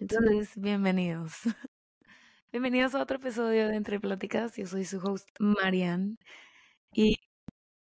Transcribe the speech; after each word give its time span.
Entonces, 0.00 0.52
bienvenidos. 0.56 1.32
Bienvenidos 2.50 2.94
a 2.94 3.02
otro 3.02 3.18
episodio 3.18 3.68
de 3.68 3.76
Entre 3.76 4.00
Pláticas. 4.00 4.56
Yo 4.56 4.64
soy 4.64 4.86
su 4.86 4.96
host, 4.96 5.28
Marian. 5.38 6.18
¿Y 6.90 7.18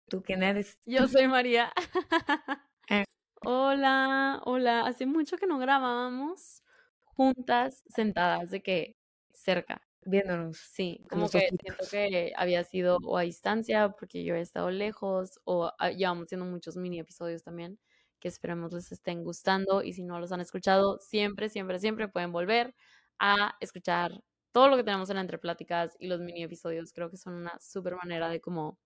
tú 0.09 0.21
quién 0.25 0.43
eres? 0.43 0.79
Yo 0.85 1.07
soy 1.07 1.29
María. 1.29 1.73
Eh. 2.91 3.05
Hola, 3.45 4.41
hola. 4.47 4.81
Hace 4.81 5.07
mucho 5.07 5.37
que 5.37 5.47
no 5.47 5.59
grabábamos 5.59 6.65
juntas, 7.05 7.85
sentadas, 7.87 8.51
de 8.51 8.63
que 8.63 8.97
cerca. 9.33 9.81
Viéndonos. 10.03 10.57
Sí, 10.57 11.05
como 11.09 11.29
que 11.29 11.39
ojitos. 11.39 11.59
siento 11.61 11.85
que 11.89 12.33
había 12.35 12.65
sido 12.65 12.99
o 13.05 13.17
a 13.17 13.23
distancia 13.23 13.91
porque 13.91 14.25
yo 14.25 14.35
he 14.35 14.41
estado 14.41 14.73
lejos 14.73 15.39
o 15.45 15.71
ah, 15.79 15.91
llevamos 15.91 16.25
haciendo 16.25 16.47
muchos 16.47 16.77
mini 16.77 16.99
episodios 16.99 17.45
también 17.45 17.79
que 18.21 18.29
esperemos 18.29 18.73
les 18.73 18.93
estén 18.93 19.25
gustando 19.25 19.83
y 19.83 19.93
si 19.95 20.03
no 20.05 20.21
los 20.21 20.33
han 20.33 20.41
escuchado, 20.41 20.99
siempre, 21.01 21.49
siempre, 21.49 21.79
siempre 21.79 22.09
pueden 22.09 22.33
volver 22.33 22.75
a 23.19 23.57
escuchar 23.61 24.13
todo 24.53 24.69
lo 24.69 24.77
que 24.77 24.85
tenemos 24.85 25.11
en 25.11 25.17
la 25.17 25.23
Entre 25.23 25.39
Pláticas 25.39 25.97
y 26.01 26.09
los 26.09 26.21
mini 26.21 26.43
episodios. 26.45 26.93
Creo 26.93 27.11
que 27.11 27.17
son 27.17 27.35
una 27.35 27.59
súper 27.61 27.97
manera 27.97 28.29
de 28.29 28.41
como 28.41 28.79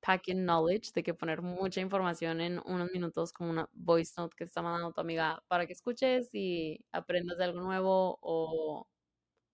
packing 0.00 0.44
knowledge, 0.44 0.92
de 0.94 1.02
que 1.02 1.14
poner 1.14 1.42
mucha 1.42 1.80
información 1.80 2.40
en 2.40 2.60
unos 2.66 2.90
minutos 2.92 3.32
como 3.32 3.50
una 3.50 3.68
voice 3.72 4.12
note 4.18 4.34
que 4.36 4.44
está 4.44 4.62
mandando 4.62 4.92
tu 4.92 5.00
amiga 5.00 5.42
para 5.48 5.66
que 5.66 5.72
escuches 5.72 6.28
y 6.34 6.84
aprendas 6.92 7.38
de 7.38 7.44
algo 7.44 7.60
nuevo 7.60 8.18
o 8.22 8.86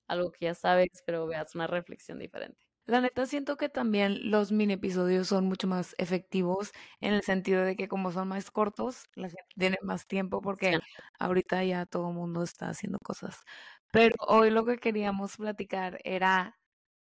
algo 0.09 0.33
que 0.33 0.47
ya 0.47 0.55
sabes, 0.55 0.91
pero 1.07 1.27
veas 1.29 1.55
una 1.57 1.67
reflexión 1.69 2.19
diferente. 2.21 2.70
La 2.87 3.01
neta 3.01 3.27
siento 3.27 3.57
que 3.57 3.69
también 3.69 4.31
los 4.31 4.51
mini 4.53 4.73
episodios 4.75 5.29
son 5.29 5.47
mucho 5.47 5.69
más 5.69 5.95
efectivos 5.99 6.73
en 7.01 7.15
el 7.15 7.23
sentido 7.23 7.63
de 7.63 7.77
que 7.77 7.89
como 7.89 8.11
son 8.11 8.29
más 8.29 8.51
cortos, 8.51 9.05
la 9.15 9.29
gente 9.29 9.45
tiene 9.57 9.77
más 9.83 10.07
tiempo 10.07 10.41
porque 10.41 10.79
ahorita 11.19 11.63
ya 11.65 11.87
todo 11.87 12.09
el 12.09 12.15
mundo 12.15 12.43
está 12.43 12.69
haciendo 12.69 12.99
cosas. 12.99 13.45
Pero 13.93 14.15
hoy 14.27 14.51
lo 14.51 14.65
que 14.65 14.79
queríamos 14.79 15.37
platicar 15.37 16.01
era 16.05 16.59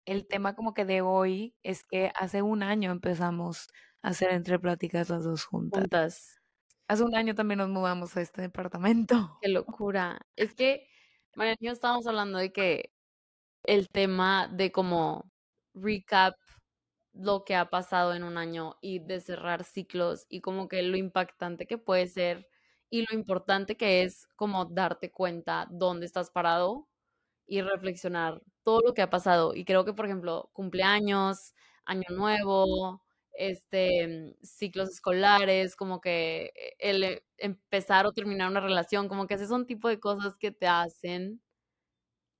el 0.05 0.27
tema 0.27 0.55
como 0.55 0.73
que 0.73 0.85
de 0.85 1.01
hoy 1.01 1.55
es 1.63 1.83
que 1.83 2.11
hace 2.15 2.41
un 2.41 2.63
año 2.63 2.91
empezamos 2.91 3.67
a 4.01 4.09
hacer 4.09 4.31
entre 4.31 4.59
pláticas 4.59 5.09
las 5.09 5.23
dos 5.23 5.45
juntas. 5.45 5.81
Juntas. 5.81 6.41
Hace 6.87 7.03
un 7.03 7.15
año 7.15 7.35
también 7.35 7.59
nos 7.59 7.69
mudamos 7.69 8.17
a 8.17 8.21
este 8.21 8.41
departamento. 8.41 9.37
Qué 9.41 9.49
locura. 9.49 10.19
Es 10.35 10.55
que, 10.55 10.87
Mariana 11.35 11.57
y 11.59 11.67
yo 11.67 11.71
estábamos 11.71 12.07
hablando 12.07 12.39
de 12.39 12.51
que 12.51 12.91
el 13.63 13.87
tema 13.89 14.47
de 14.47 14.71
como 14.71 15.31
recap 15.81 16.35
lo 17.13 17.43
que 17.45 17.55
ha 17.55 17.69
pasado 17.69 18.13
en 18.13 18.23
un 18.23 18.37
año 18.37 18.77
y 18.81 18.99
de 18.99 19.19
cerrar 19.21 19.63
ciclos 19.63 20.25
y 20.29 20.41
como 20.41 20.67
que 20.67 20.81
lo 20.83 20.97
impactante 20.97 21.65
que 21.67 21.77
puede 21.77 22.07
ser 22.07 22.47
y 22.89 23.01
lo 23.09 23.17
importante 23.17 23.77
que 23.77 24.03
es 24.03 24.27
como 24.35 24.65
darte 24.65 25.11
cuenta 25.11 25.67
dónde 25.71 26.05
estás 26.05 26.31
parado 26.31 26.87
y 27.47 27.61
reflexionar 27.61 28.41
todo 28.63 28.81
lo 28.81 28.93
que 28.93 29.01
ha 29.01 29.09
pasado. 29.09 29.55
Y 29.55 29.65
creo 29.65 29.85
que, 29.85 29.93
por 29.93 30.05
ejemplo, 30.05 30.49
cumpleaños, 30.53 31.53
año 31.85 32.03
nuevo, 32.11 33.03
este, 33.33 34.35
ciclos 34.43 34.89
escolares, 34.89 35.75
como 35.75 36.01
que 36.01 36.51
el 36.79 37.03
eh, 37.03 37.23
empezar 37.37 38.05
o 38.05 38.11
terminar 38.13 38.49
una 38.51 38.59
relación, 38.61 39.07
como 39.07 39.27
que 39.27 39.35
ese 39.35 39.47
son 39.47 39.65
tipo 39.65 39.87
de 39.89 39.99
cosas 39.99 40.37
que 40.37 40.51
te 40.51 40.67
hacen 40.67 41.41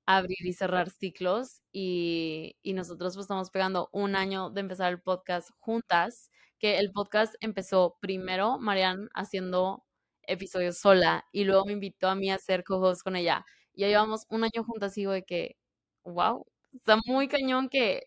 abrir 0.09 0.43
y 0.43 0.53
cerrar 0.53 0.89
ciclos 0.89 1.61
y, 1.71 2.55
nosotros 2.63 3.13
pues 3.13 3.25
estamos 3.25 3.51
pegando 3.51 3.89
un 3.91 4.15
año 4.15 4.49
de 4.49 4.61
empezar 4.61 4.91
el 4.91 5.01
podcast 5.01 5.51
juntas, 5.59 6.31
que 6.57 6.79
el 6.79 6.91
podcast 6.91 7.35
empezó 7.41 7.97
primero 8.01 8.57
Marian 8.57 9.09
haciendo 9.13 9.85
episodios 10.23 10.79
sola 10.79 11.25
y 11.31 11.43
luego 11.43 11.65
me 11.65 11.73
invitó 11.73 12.07
a 12.09 12.15
mí 12.15 12.31
a 12.31 12.35
hacer 12.35 12.63
co-host 12.63 13.03
con 13.03 13.15
ella. 13.15 13.45
Ya 13.73 13.87
llevamos 13.87 14.25
un 14.29 14.43
año 14.43 14.63
juntas 14.65 14.97
y 14.97 15.05
de 15.05 15.23
que, 15.23 15.57
wow, 16.03 16.43
está 16.73 16.97
muy 17.05 17.27
cañón 17.27 17.69
que 17.69 18.03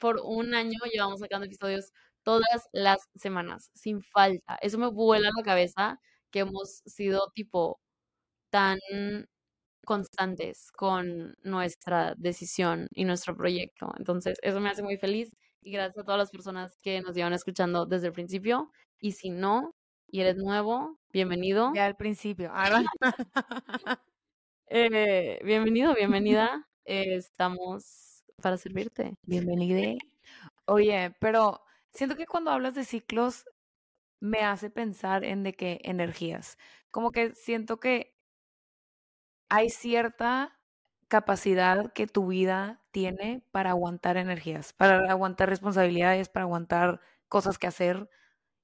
por 0.00 0.20
un 0.24 0.54
año 0.54 0.78
llevamos 0.92 1.20
sacando 1.20 1.46
episodios 1.46 1.92
todas 2.22 2.68
las 2.72 2.98
semanas, 3.16 3.70
sin 3.74 4.02
falta. 4.02 4.56
Eso 4.62 4.78
me 4.78 4.88
vuela 4.88 5.30
la 5.36 5.42
cabeza 5.44 6.00
que 6.30 6.40
hemos 6.40 6.82
sido 6.86 7.30
tipo 7.34 7.78
tan 8.50 8.78
constantes 9.84 10.70
con 10.72 11.34
nuestra 11.42 12.14
decisión 12.16 12.88
y 12.92 13.04
nuestro 13.04 13.36
proyecto. 13.36 13.92
Entonces, 13.98 14.38
eso 14.42 14.60
me 14.60 14.70
hace 14.70 14.82
muy 14.82 14.96
feliz 14.96 15.36
y 15.60 15.72
gracias 15.72 15.98
a 15.98 16.04
todas 16.04 16.18
las 16.18 16.30
personas 16.30 16.76
que 16.82 17.00
nos 17.00 17.14
llevan 17.14 17.32
escuchando 17.32 17.86
desde 17.86 18.08
el 18.08 18.12
principio. 18.12 18.70
Y 19.00 19.12
si 19.12 19.30
no, 19.30 19.74
y 20.08 20.20
eres 20.20 20.36
nuevo, 20.36 20.98
bienvenido. 21.12 21.72
Ya 21.74 21.86
al 21.86 21.96
principio. 21.96 22.52
Ahora, 22.52 22.82
Eh, 24.74 25.38
bienvenido, 25.44 25.94
bienvenida. 25.94 26.66
Eh, 26.86 27.16
estamos 27.16 28.22
para 28.40 28.56
servirte. 28.56 29.14
bienvenida. 29.26 29.98
Oye, 30.64 31.14
pero 31.20 31.60
siento 31.92 32.16
que 32.16 32.24
cuando 32.24 32.50
hablas 32.50 32.74
de 32.74 32.84
ciclos 32.84 33.44
me 34.20 34.40
hace 34.40 34.70
pensar 34.70 35.24
en 35.24 35.42
de 35.42 35.52
qué 35.52 35.80
energías. 35.84 36.56
Como 36.90 37.10
que 37.10 37.34
siento 37.34 37.80
que 37.80 38.14
hay 39.52 39.70
cierta 39.70 40.58
capacidad 41.08 41.92
que 41.92 42.06
tu 42.06 42.28
vida 42.28 42.82
tiene 42.92 43.46
para 43.52 43.70
aguantar 43.70 44.16
energías, 44.16 44.72
para 44.72 45.10
aguantar 45.10 45.48
responsabilidades, 45.50 46.28
para 46.30 46.44
aguantar 46.44 47.00
cosas 47.28 47.58
que 47.58 47.66
hacer 47.66 48.08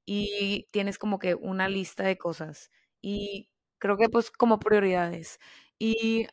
y 0.07 0.69
tienes 0.73 0.99
como 0.99 1.19
que 1.21 1.35
una 1.37 1.69
lista 1.69 2.05
de 2.05 2.19
cosas 2.19 2.71
y 3.03 3.51
creo 3.79 3.97
que 3.99 4.09
pues 4.11 4.31
como 4.33 4.59
prioridades. 4.61 5.41
Y 5.79 6.29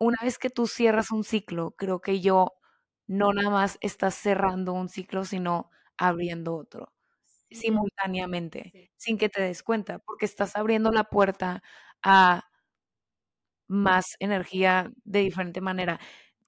una 0.00 0.16
vez 0.22 0.38
que 0.38 0.50
tú 0.50 0.66
cierras 0.66 1.10
un 1.10 1.24
ciclo, 1.24 1.72
creo 1.76 2.00
que 2.00 2.20
yo 2.20 2.52
no 3.06 3.32
nada 3.32 3.50
más 3.50 3.78
estás 3.80 4.14
cerrando 4.14 4.72
un 4.74 4.88
ciclo, 4.88 5.24
sino 5.24 5.70
abriendo 5.96 6.56
otro 6.56 6.92
simultáneamente, 7.52 8.62
Sí. 8.72 8.90
sin 8.96 9.18
que 9.18 9.28
te 9.30 9.42
des 9.42 9.62
cuenta, 9.62 10.00
porque 10.00 10.26
estás 10.26 10.56
abriendo 10.56 10.92
la 10.92 11.04
puerta 11.04 11.62
a 12.02 12.44
más 13.68 14.16
energía 14.20 14.90
de 15.04 15.20
diferente 15.20 15.60
manera. 15.60 16.00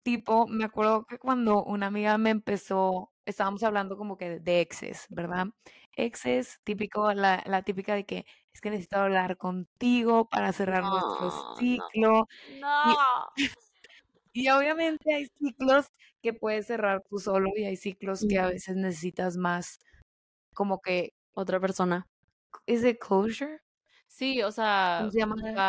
Tipo, 0.03 0.47
me 0.49 0.65
acuerdo 0.65 1.05
que 1.07 1.19
cuando 1.19 1.65
una 1.65 1.87
amiga 1.89 2.17
me 2.19 2.31
empezó, 2.31 3.13
estábamos 3.27 3.63
hablando 3.63 3.97
como 3.99 4.17
que 4.17 4.41
de 4.41 4.61
exes, 4.61 5.07
¿verdad? 5.11 5.49
Exes, 5.97 6.61
típico, 6.65 7.13
la, 7.13 7.43
la 7.47 7.63
típica 7.63 7.95
de 7.95 8.07
que 8.07 8.25
es 8.53 8.61
que 8.61 8.71
necesito 8.71 8.99
hablar 8.99 9.37
contigo 9.37 10.29
para 10.29 10.53
cerrar 10.53 10.85
nuestro 10.85 11.31
No, 11.31 11.55
ciclo. 11.59 12.29
No. 12.61 12.97
Y 14.33 14.49
obviamente 14.51 15.15
hay 15.15 15.27
ciclos 15.39 15.87
que 16.23 16.33
puedes 16.33 16.67
cerrar 16.67 17.03
tú 17.09 17.19
solo 17.19 17.51
y 17.57 17.65
hay 17.65 17.77
ciclos 17.77 18.25
que 18.29 18.39
a 18.39 18.47
veces 18.49 18.77
necesitas 18.77 19.37
más 19.37 19.79
como 20.55 20.81
que, 20.81 21.15
Otra 21.35 21.61
persona. 21.61 22.07
¿es 22.67 22.83
de 22.83 22.99
closure? 22.99 23.61
Sí, 24.19 24.43
o 24.43 24.51
sea, 24.51 25.13
¿Cómo 25.17 25.37
se 25.37 25.63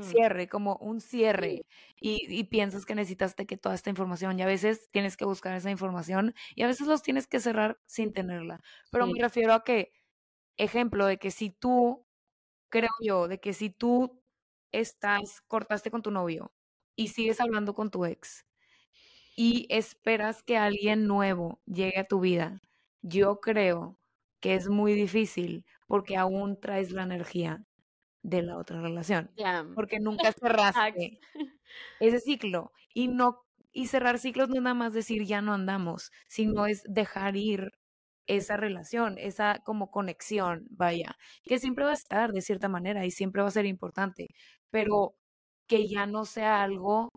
Cierre, 0.00 0.48
como 0.48 0.76
un 0.76 1.00
Sí. 1.00 1.08
cierre. 1.08 1.62
Y, 2.00 2.26
y 2.28 2.44
piensas 2.44 2.84
que 2.84 2.94
necesitas 2.94 3.36
de 3.36 3.46
que 3.46 3.56
toda 3.56 3.74
esta 3.74 3.88
información 3.90 4.38
y 4.38 4.42
a 4.42 4.46
veces 4.46 4.90
tienes 4.90 5.16
que 5.16 5.24
buscar 5.24 5.54
esa 5.54 5.70
información 5.70 6.34
y 6.54 6.62
a 6.62 6.66
veces 6.66 6.86
los 6.86 7.02
tienes 7.02 7.26
que 7.26 7.40
cerrar 7.40 7.80
sin 7.86 8.12
tenerla. 8.12 8.60
Pero 8.90 9.06
me 9.06 9.22
refiero 9.22 9.54
a 9.54 9.64
que, 9.64 9.92
ejemplo, 10.58 11.06
de 11.06 11.18
que 11.18 11.30
si 11.32 11.50
tú, 11.50 12.06
creo 12.70 12.90
yo, 13.02 13.28
de 13.28 13.40
que 13.40 13.54
si 13.54 13.70
tú 13.70 14.22
estás, 14.72 15.42
cortaste 15.48 15.90
con 15.90 16.02
tu 16.02 16.10
novio 16.12 16.54
y 16.96 17.08
sigues 17.08 17.40
hablando 17.40 17.74
con 17.74 17.90
tu 17.90 18.04
ex 18.06 18.46
y 19.36 19.66
esperas 19.70 20.42
que 20.42 20.56
alguien 20.58 21.06
nuevo 21.06 21.62
llegue 21.66 21.98
a 22.00 22.04
tu 22.08 22.20
vida, 22.20 22.62
yo 23.02 23.40
creo 23.40 24.00
que 24.40 24.54
es 24.54 24.68
muy 24.68 24.94
difícil 24.94 25.66
porque 25.88 26.16
aún 26.16 26.60
traes 26.60 26.92
la 26.92 27.02
energía 27.04 27.66
de 28.24 28.42
la 28.42 28.56
otra 28.58 28.80
relación, 28.80 29.30
porque 29.74 30.00
nunca 30.00 30.32
cerraste 30.32 31.20
ese 32.00 32.20
ciclo 32.20 32.72
y 32.94 33.08
no 33.08 33.42
y 33.72 33.88
cerrar 33.88 34.18
ciclos 34.18 34.48
no 34.48 34.56
es 34.56 34.62
nada 34.62 34.74
más 34.74 34.94
decir 34.94 35.24
ya 35.24 35.42
no 35.42 35.52
andamos, 35.52 36.10
sino 36.28 36.66
es 36.66 36.82
dejar 36.88 37.36
ir 37.36 37.72
esa 38.26 38.56
relación, 38.56 39.18
esa 39.18 39.60
como 39.64 39.90
conexión, 39.90 40.66
vaya, 40.70 41.16
que 41.44 41.58
siempre 41.58 41.84
va 41.84 41.90
a 41.90 41.94
estar 41.94 42.32
de 42.32 42.40
cierta 42.42 42.68
manera 42.68 43.04
y 43.04 43.10
siempre 43.10 43.42
va 43.42 43.48
a 43.48 43.50
ser 43.52 43.66
importante, 43.66 44.28
pero 44.70 45.16
que 45.68 45.88
ya 45.88 46.06
no 46.06 46.24
sea 46.24 46.62
algo 46.62 47.10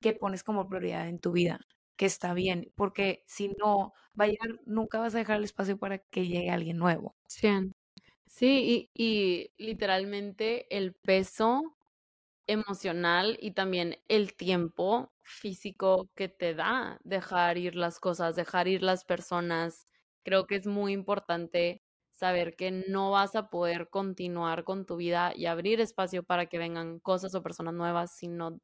que 0.00 0.12
pones 0.14 0.44
como 0.44 0.68
prioridad 0.68 1.08
en 1.08 1.18
tu 1.20 1.32
vida, 1.32 1.60
que 1.96 2.06
está 2.06 2.34
bien, 2.34 2.72
porque 2.76 3.24
si 3.26 3.48
no, 3.60 3.92
vaya, 4.14 4.38
nunca 4.66 4.98
vas 5.00 5.14
a 5.14 5.18
dejar 5.18 5.38
el 5.38 5.44
espacio 5.44 5.78
para 5.78 5.98
que 5.98 6.26
llegue 6.26 6.50
alguien 6.50 6.78
nuevo. 6.78 7.16
Sí. 7.28 7.48
Sí, 8.26 8.90
y, 8.94 9.50
y 9.58 9.64
literalmente 9.64 10.66
el 10.76 10.94
peso 10.94 11.76
emocional 12.46 13.38
y 13.40 13.52
también 13.52 13.98
el 14.08 14.34
tiempo 14.36 15.12
físico 15.22 16.10
que 16.16 16.28
te 16.28 16.54
da 16.54 17.00
dejar 17.04 17.58
ir 17.58 17.76
las 17.76 18.00
cosas, 18.00 18.36
dejar 18.36 18.68
ir 18.68 18.82
las 18.82 19.04
personas. 19.04 19.88
Creo 20.24 20.46
que 20.46 20.56
es 20.56 20.66
muy 20.66 20.92
importante 20.92 21.82
saber 22.12 22.56
que 22.56 22.70
no 22.88 23.12
vas 23.12 23.36
a 23.36 23.50
poder 23.50 23.90
continuar 23.90 24.64
con 24.64 24.86
tu 24.86 24.96
vida 24.96 25.32
y 25.36 25.46
abrir 25.46 25.80
espacio 25.80 26.24
para 26.24 26.46
que 26.46 26.58
vengan 26.58 27.00
cosas 27.00 27.34
o 27.34 27.42
personas 27.42 27.74
nuevas 27.74 28.16
si 28.16 28.28
no 28.28 28.60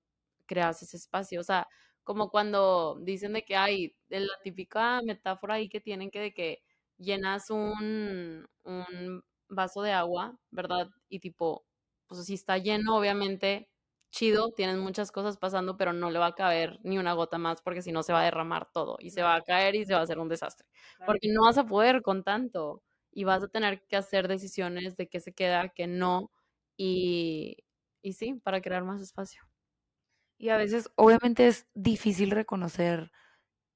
creas 0.47 0.83
ese 0.83 0.97
espacio. 0.97 1.41
O 1.41 1.45
sea, 1.45 1.69
como 2.05 2.31
cuando 2.31 2.99
dicen 3.03 3.33
de 3.35 3.45
que 3.45 3.57
hay 3.57 3.95
la 4.09 4.27
típica 4.43 5.01
metáfora 5.03 5.55
ahí 5.55 5.69
que 5.69 5.81
tienen 5.81 6.11
que 6.11 6.21
de 6.21 6.35
que 6.35 6.63
llenas 6.99 7.51
un, 7.51 8.47
un 8.65 9.23
vaso 9.55 9.83
de 9.83 9.93
agua, 9.93 10.39
¿verdad? 10.51 10.89
Y 11.09 11.21
tipo, 11.21 11.67
pues 12.07 12.25
si 12.27 12.35
está 12.35 12.59
lleno, 12.59 12.97
obviamente 12.97 13.69
chido, 14.11 14.51
tienes 14.53 14.77
muchas 14.77 15.11
cosas 15.11 15.39
pasando, 15.39 15.77
pero 15.79 15.93
no 15.95 16.11
le 16.11 16.19
va 16.19 16.27
a 16.27 16.35
caber 16.35 16.79
ni 16.85 16.99
una 16.99 17.15
gota 17.15 17.39
más 17.39 17.63
porque 17.63 17.81
si 17.83 17.93
no 17.93 18.03
se 18.03 18.13
va 18.13 18.21
a 18.21 18.25
derramar 18.25 18.69
todo 18.73 18.97
y 19.01 19.11
se 19.11 19.23
va 19.23 19.35
a 19.37 19.43
caer 19.43 19.75
y 19.75 19.87
se 19.87 19.95
va 19.95 20.01
a 20.01 20.03
hacer 20.03 20.19
un 20.19 20.29
desastre. 20.29 20.69
Porque 21.07 21.29
no 21.33 21.43
vas 21.47 21.59
a 21.59 21.67
poder 21.67 22.03
con 22.03 22.23
tanto 22.23 22.83
y 23.11 23.25
vas 23.25 23.43
a 23.43 23.49
tener 23.49 23.83
que 23.87 23.97
hacer 23.97 24.29
decisiones 24.29 24.97
de 24.97 25.09
qué 25.09 25.21
se 25.21 25.33
queda, 25.33 25.71
qué 25.71 25.87
no 25.87 26.31
y, 26.77 27.57
y 28.03 28.13
sí, 28.15 28.35
para 28.35 28.61
crear 28.61 28.85
más 28.85 29.01
espacio. 29.01 29.43
Y 30.39 30.49
a 30.51 30.57
veces, 30.57 30.91
obviamente, 30.97 31.47
es 31.47 31.67
difícil 31.75 32.31
reconocer 32.31 33.13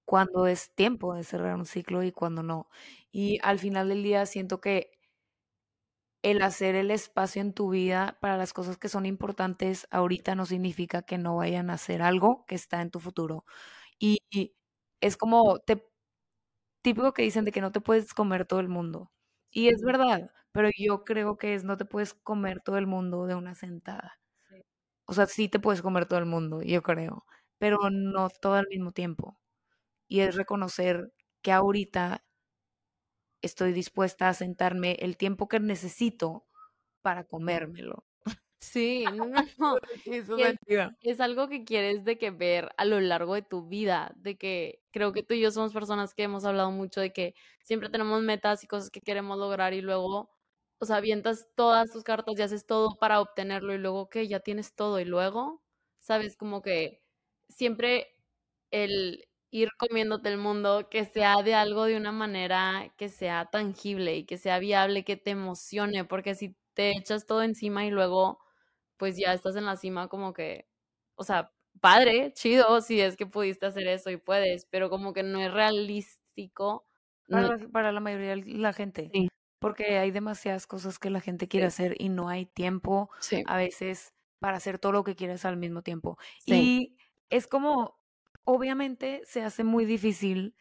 cuándo 0.05 0.46
es 0.46 0.75
tiempo 0.75 1.14
de 1.14 1.25
cerrar 1.25 1.56
un 1.56 1.67
ciclo 1.67 2.02
y 2.02 2.12
cuándo 2.12 2.43
no. 2.43 2.69
Y 3.12 3.38
al 3.43 3.58
final 3.58 3.88
del 3.88 4.02
día 4.02 4.26
siento 4.26 4.61
que 4.61 4.93
el 6.31 6.43
hacer 6.43 6.75
el 6.75 6.90
espacio 6.90 7.40
en 7.40 7.52
tu 7.55 7.70
vida 7.70 8.19
para 8.20 8.37
las 8.37 8.52
cosas 8.52 8.78
que 8.78 8.88
son 8.88 9.06
importantes 9.06 9.87
ahorita 9.93 10.34
no 10.34 10.44
significa 10.46 11.02
que 11.02 11.19
no 11.19 11.37
vayan 11.37 11.70
a 11.70 11.75
hacer 11.75 12.02
algo 12.02 12.44
que 12.46 12.56
está 12.56 12.82
en 12.82 12.90
tu 12.90 12.99
futuro. 13.00 13.44
Y, 13.99 14.20
es 15.00 15.17
como 15.17 15.61
te, 15.61 15.87
típico 16.82 17.12
que 17.12 17.23
dicen 17.23 17.44
de 17.44 17.52
que 17.52 17.61
no 17.61 17.73
te 17.73 17.81
puedes 17.81 18.14
comer 18.14 18.46
todo 18.46 18.61
el 18.61 18.69
mundo. 18.69 19.12
Y 19.50 19.69
es 19.69 19.82
verdad, 19.82 20.31
pero 20.52 20.70
yo 20.76 21.05
creo 21.05 21.38
que 21.38 21.55
es 21.55 21.64
no 21.64 21.76
te 21.76 21.84
puedes 21.87 22.14
comer 22.14 22.61
todo 22.62 22.79
el 22.79 22.87
mundo 22.87 23.26
de 23.26 23.34
una 23.37 23.55
sentada. 23.55 24.19
O 25.06 25.14
sea, 25.14 25.26
sí 25.26 25.49
te 25.49 25.61
puedes 25.61 25.82
comer 25.82 26.06
todo 26.06 26.19
el 26.20 26.26
mundo, 26.26 26.62
yo 26.62 26.82
creo, 26.82 27.25
pero 27.58 27.79
no 27.90 28.29
todo 28.31 28.55
al 28.55 28.67
mismo 28.70 28.93
tiempo. 28.93 29.38
Y 30.08 30.20
es 30.20 30.37
reconocer 30.37 31.12
que 31.43 31.52
ahorita 31.52 32.25
estoy 33.46 33.72
dispuesta 33.72 34.28
a 34.28 34.34
sentarme 34.34 34.96
el 35.00 35.16
tiempo 35.16 35.48
que 35.48 35.60
necesito 35.60 36.46
para 37.02 37.25
comérmelo. 37.25 38.04
Sí, 38.60 39.04
no, 39.14 39.26
no, 39.58 39.78
es, 41.00 41.20
algo 41.20 41.48
que 41.48 41.64
quieres 41.64 42.04
de 42.04 42.19
que 42.19 42.31
ver 42.31 42.70
a 42.76 42.84
lo 42.84 43.00
largo 43.00 43.34
de 43.34 43.43
tu 43.43 43.69
vida, 43.69 44.12
de 44.16 44.37
que 44.37 44.82
creo 44.90 45.12
que 45.12 45.22
tú 45.22 45.34
y 45.34 45.40
yo 45.40 45.50
somos 45.50 45.72
personas 45.72 46.14
que 46.14 46.25
hemos 46.25 46.44
hablado 46.44 46.70
mucho 46.72 47.00
de 47.00 47.12
que 47.12 47.34
siempre 47.62 47.90
tenemos 47.90 48.22
metas 48.22 48.64
y 48.64 48.66
cosas 48.66 48.90
que 48.90 49.02
queremos 49.02 49.38
lograr 49.38 49.72
y 49.72 49.82
luego, 49.82 50.31
o 50.78 50.84
sea, 50.87 50.96
avientas 50.96 51.46
todas 51.54 51.93
tus 51.93 52.02
cartas 52.02 52.38
y 52.38 52.43
haces 52.43 52.66
todo 52.66 52.96
para 52.98 53.20
obtenerlo 53.20 53.75
y 53.75 53.78
luego 53.78 54.08
que 54.08 54.26
ya 54.26 54.40
tienes 54.40 54.75
todo 54.75 54.98
y 55.00 55.04
luego, 55.04 55.62
sabes, 55.98 56.37
como 56.37 56.62
que 56.62 57.02
siempre 57.48 58.08
el 58.70 59.25
ir 59.50 59.69
comiéndote 59.78 60.28
el 60.28 60.38
mundo, 60.38 60.88
que 60.90 61.04
sea 61.04 61.43
de 61.43 61.54
algo 61.54 61.84
de 61.84 61.96
una 61.96 62.12
manera 62.12 62.93
que 62.96 63.08
sea 63.08 63.46
tangible 63.46 64.16
y 64.16 64.25
que 64.25 64.38
sea 64.38 64.58
viable, 64.58 65.04
que 65.04 65.16
te 65.16 65.31
emocione, 65.31 66.04
porque 66.04 66.34
si 66.34 66.56
te 66.75 66.90
echas 66.96 67.26
todo 67.26 67.43
encima 67.43 67.87
y 67.87 67.90
luego 67.90 68.38
pues 68.96 69.16
ya 69.16 69.32
estás 69.32 69.56
en 69.56 69.66
la 69.66 69.76
cima 69.76 70.08
como 70.08 70.32
que, 70.32 70.66
o 71.14 71.25
sea, 71.25 71.52
padre, 71.81 72.32
chido, 72.32 72.81
si 72.81 73.00
es 73.00 73.16
que 73.16 73.26
pudiste 73.26 73.66
hacer 73.66 73.87
eso 73.88 74.10
y 74.10 74.16
puedes, 74.16 74.66
pero 74.66 74.90
como 74.90 75.12
que 75.12 75.22
no 75.22 75.40
es 75.40 75.52
realístico. 75.52 76.87
Para, 77.72 77.93
la 77.93 78.00
mayoría 78.00 78.37
de 78.37 78.44
la 78.44 78.72
gente. 78.72 79.10
Porque 79.58 79.98
hay 79.98 80.10
demasiadas 80.10 80.66
cosas 80.66 80.98
que 80.98 81.10
la 81.10 81.20
gente 81.20 81.48
quiere 81.48 81.66
hacer 81.66 81.94
y 81.98 82.08
no 82.08 82.28
hay 82.28 82.46
tiempo 82.46 83.10
a 83.46 83.56
veces 83.56 84.14
para 84.38 84.58
hacer 84.58 84.78
todo 84.78 84.93
lo 84.93 85.04
que 85.04 85.16
quieres 85.16 85.44
al 85.44 85.56
mismo 85.56 85.82
tiempo. 85.82 86.19
Y 86.44 86.96
es 87.31 87.46
como, 87.46 87.95
obviamente 88.46 89.22
se 89.25 89.43
hace 89.43 89.64
muy 89.64 89.84
difícil 89.84 90.54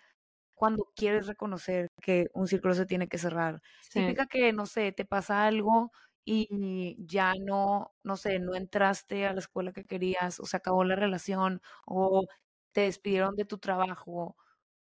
cuando 0.55 0.91
quieres 0.95 1.27
reconocer 1.27 1.89
que 2.01 2.27
un 2.33 2.47
círculo 2.47 2.73
se 2.73 2.85
tiene 2.85 3.07
que 3.07 3.17
cerrar. 3.17 3.61
Significa 3.81 4.25
que, 4.25 4.53
no 4.53 4.65
sé, 4.65 4.91
te 4.91 5.05
pasa 5.05 5.45
algo 5.45 5.91
y 6.25 6.97
ya 6.99 7.33
no, 7.39 7.93
no 8.03 8.17
sé, 8.17 8.39
no 8.39 8.55
entraste 8.55 9.27
a 9.27 9.33
la 9.33 9.39
escuela 9.39 9.71
que 9.73 9.85
querías 9.85 10.39
o 10.39 10.45
se 10.45 10.57
acabó 10.57 10.83
la 10.83 10.95
relación 10.95 11.61
o 11.85 12.25
te 12.73 12.81
despidieron 12.81 13.35
de 13.35 13.45
tu 13.45 13.59
trabajo 13.59 14.35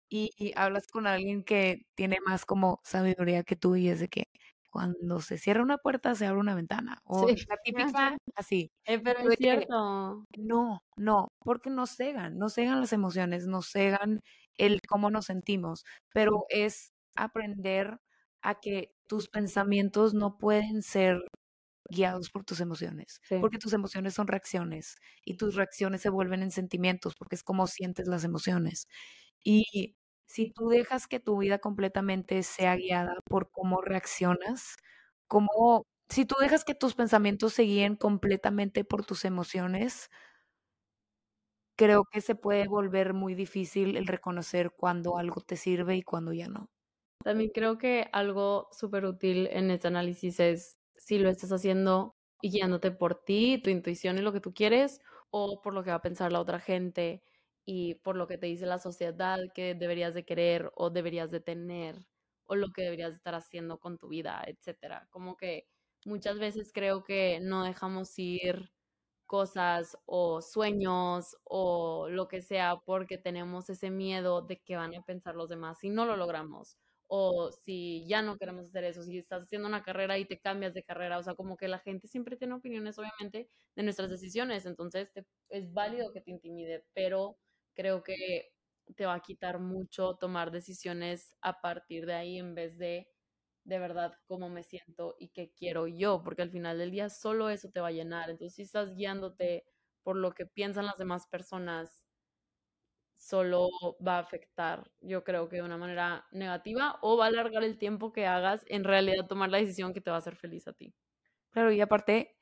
y, 0.10 0.54
hablas 0.56 0.88
con 0.88 1.08
alguien 1.08 1.44
que 1.44 1.88
tiene 1.96 2.20
más 2.26 2.46
como 2.46 2.82
sabiduría 2.84 3.44
que 3.44 3.56
tú 3.56 3.76
y 3.76 3.90
es 3.90 4.00
de 4.00 4.10
que 4.10 4.26
cuando 4.74 5.22
se 5.22 5.38
cierra 5.38 5.62
una 5.62 5.78
puerta 5.78 6.16
se 6.16 6.26
abre 6.26 6.40
una 6.40 6.56
ventana 6.56 7.00
o 7.04 7.28
la 7.28 7.58
típica 7.64 8.18
así. 8.36 8.72
Eh, 8.86 8.98
pero 8.98 9.30
es 9.30 9.38
cierto. 9.38 10.26
No, 10.36 10.82
no, 10.98 11.28
porque 11.46 11.70
nos 11.70 11.92
cegan, 11.92 12.40
nos 12.40 12.56
cegan 12.56 12.82
las 12.82 12.92
emociones, 12.92 13.46
nos 13.46 13.68
cegan 13.70 14.22
el 14.58 14.80
cómo 14.88 15.12
nos 15.12 15.26
sentimos, 15.26 15.86
pero 16.12 16.46
es 16.50 16.92
aprender 17.16 18.00
a 18.42 18.60
que 18.60 18.96
tus 19.08 19.30
pensamientos 19.30 20.16
no 20.16 20.40
pueden 20.40 20.82
ser 20.82 21.20
guiados 21.88 22.32
por 22.32 22.44
tus 22.44 22.60
emociones, 22.60 23.22
porque 23.42 23.60
tus 23.60 23.74
emociones 23.74 24.16
son 24.16 24.26
reacciones 24.26 24.96
y 25.24 25.36
tus 25.36 25.54
reacciones 25.54 26.02
se 26.02 26.10
vuelven 26.10 26.42
en 26.42 26.50
sentimientos, 26.50 27.14
porque 27.16 27.36
es 27.36 27.44
como 27.44 27.68
sientes 27.68 28.08
las 28.08 28.24
emociones. 28.24 28.88
Y 29.44 29.96
si 30.34 30.50
tú 30.52 30.68
dejas 30.70 31.08
que 31.08 31.20
tu 31.20 31.38
vida 31.38 31.60
completamente 31.60 32.42
sea 32.42 32.76
guiada 32.76 33.14
por 33.30 33.52
cómo 33.52 33.82
reaccionas, 33.82 34.78
como 35.28 35.86
si 36.10 36.26
tú 36.26 36.34
dejas 36.42 36.66
que 36.66 36.74
tus 36.74 36.96
pensamientos 36.96 37.54
se 37.54 37.62
guíen 37.64 37.96
completamente 37.96 38.84
por 38.84 39.06
tus 39.06 39.26
emociones, 39.26 40.10
creo 41.78 42.06
que 42.12 42.20
se 42.20 42.34
puede 42.34 42.68
volver 42.68 43.14
muy 43.14 43.36
difícil 43.36 43.96
el 43.96 44.08
reconocer 44.08 44.72
cuando 44.76 45.20
algo 45.20 45.40
te 45.42 45.56
sirve 45.56 45.98
y 45.98 46.02
cuando 46.02 46.34
ya 46.34 46.48
no. 46.48 46.72
También 47.24 47.52
creo 47.54 47.78
que 47.78 48.10
algo 48.12 48.70
súper 48.72 49.06
útil 49.06 49.48
en 49.52 49.70
este 49.70 49.88
análisis 49.88 50.40
es 50.40 50.80
si 50.96 51.20
lo 51.20 51.30
estás 51.30 51.52
haciendo 51.52 52.16
guiándote 52.42 52.90
por 52.90 53.24
ti, 53.24 53.62
tu 53.64 53.70
intuición 53.70 54.18
y 54.18 54.22
lo 54.22 54.34
que 54.34 54.42
tú 54.42 54.52
quieres, 54.52 55.00
o 55.30 55.62
por 55.62 55.76
lo 55.76 55.84
que 55.84 55.92
va 55.92 55.98
a 55.98 56.02
pensar 56.02 56.32
la 56.32 56.40
otra 56.40 56.60
gente 56.60 57.22
y 57.66 57.96
por 57.96 58.16
lo 58.18 58.28
que 58.28 58.38
te 58.38 58.48
dice 58.48 58.66
la 58.66 58.80
sociedad 58.80 59.40
que 59.56 59.76
deberías 59.76 60.14
de 60.14 60.26
querer 60.26 60.72
o 60.76 60.90
deberías 60.90 61.32
de 61.32 61.40
tener, 61.40 62.08
o 62.46 62.56
lo 62.56 62.68
que 62.74 62.84
deberías 62.84 63.12
de 63.12 63.16
estar 63.18 63.36
haciendo 63.36 63.80
con 63.80 63.98
tu 63.98 64.10
vida, 64.10 64.44
etcétera. 64.48 65.08
Como 65.12 65.38
que 65.38 65.68
muchas 66.06 66.40
veces 66.40 66.72
creo 66.74 67.04
que 67.04 67.40
no 67.42 67.64
dejamos 67.64 68.18
ir 68.20 68.72
cosas 69.26 69.98
o 70.06 70.42
sueños 70.42 71.38
o 71.46 72.08
lo 72.10 72.28
que 72.28 72.42
sea 72.42 72.78
porque 72.86 73.18
tenemos 73.18 73.70
ese 73.70 73.90
miedo 73.90 74.42
de 74.42 74.60
que 74.62 74.76
van 74.76 74.96
a 74.96 75.02
pensar 75.04 75.36
los 75.36 75.50
demás 75.50 75.80
si 75.80 75.90
no 75.90 76.06
lo 76.06 76.18
logramos 76.18 76.78
o 77.08 77.52
si 77.52 78.06
ya 78.08 78.22
no 78.22 78.38
queremos 78.38 78.66
hacer 78.68 78.84
eso, 78.86 79.04
si 79.04 79.18
estás 79.20 79.44
haciendo 79.44 79.68
una 79.68 79.84
carrera 79.84 80.18
y 80.18 80.26
te 80.26 80.40
cambias 80.40 80.74
de 80.74 80.84
carrera, 80.84 81.20
o 81.20 81.24
sea, 81.24 81.36
como 81.36 81.58
que 81.58 81.68
la 81.68 81.78
gente 81.80 82.08
siempre 82.08 82.38
tiene 82.38 82.56
opiniones, 82.56 82.98
obviamente, 82.98 83.50
de 83.76 83.84
nuestras 83.84 84.10
decisiones, 84.10 84.66
entonces 84.66 85.12
es 85.50 85.72
válido 85.74 86.12
que 86.12 86.22
te 86.22 86.32
intimide, 86.32 86.86
pero 86.94 87.38
creo 87.74 88.04
que 88.04 88.52
te 88.96 89.06
va 89.06 89.16
a 89.16 89.22
quitar 89.22 89.60
mucho 89.60 90.16
tomar 90.18 90.52
decisiones 90.52 91.36
a 91.42 91.62
partir 91.62 92.06
de 92.06 92.14
ahí 92.16 92.38
en 92.38 92.56
vez 92.56 92.78
de 92.78 93.08
de 93.66 93.80
verdad 93.80 94.14
cómo 94.26 94.50
me 94.50 94.64
siento 94.64 95.16
y 95.20 95.30
qué 95.30 95.54
quiero 95.54 95.88
yo, 95.88 96.22
porque 96.24 96.42
al 96.44 96.52
final 96.52 96.78
del 96.80 96.92
día 96.92 97.10
solo 97.10 97.50
eso 97.50 97.70
te 97.72 97.80
va 97.82 97.88
a 97.90 97.92
llenar. 97.92 98.30
Entonces, 98.30 98.56
si 98.56 98.64
estás 98.64 98.94
guiándote 98.96 99.66
por 100.04 100.18
lo 100.18 100.34
que 100.34 100.46
piensan 100.46 100.86
las 100.86 100.98
demás 100.98 101.28
personas 101.28 102.04
solo 103.18 103.70
va 104.06 104.18
a 104.18 104.20
afectar, 104.20 104.92
yo 105.02 105.24
creo 105.24 105.50
que 105.50 105.56
de 105.58 105.62
una 105.64 105.78
manera 105.78 106.28
negativa 106.32 107.00
o 107.02 107.18
va 107.18 107.26
a 107.26 107.28
alargar 107.30 107.64
el 107.64 107.78
tiempo 107.80 108.12
que 108.12 108.28
hagas 108.28 108.64
en 108.68 108.84
realidad 108.84 109.26
tomar 109.28 109.50
la 109.50 109.58
decisión 109.60 109.94
que 109.94 110.02
te 110.02 110.10
va 110.12 110.18
a 110.18 110.20
hacer 110.20 110.36
feliz 110.36 110.68
a 110.68 110.74
ti. 110.74 110.94
Claro, 111.52 111.72
y 111.72 111.82
aparte, 111.82 112.36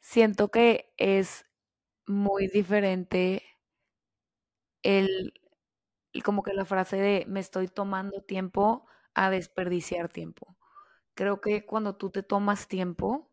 siento 0.00 0.48
que 0.50 0.94
es 0.98 1.46
muy 2.06 2.48
diferente 2.48 3.44
el, 4.82 5.32
como 6.24 6.42
que 6.42 6.54
la 6.54 6.64
frase 6.64 6.96
de 6.96 7.24
me 7.28 7.40
estoy 7.40 7.68
tomando 7.68 8.22
tiempo 8.22 8.86
a 9.14 9.30
desperdiciar 9.30 10.08
tiempo. 10.08 10.56
Creo 11.14 11.40
que 11.40 11.66
cuando 11.66 11.96
tú 11.96 12.10
te 12.10 12.22
tomas 12.22 12.68
tiempo, 12.68 13.30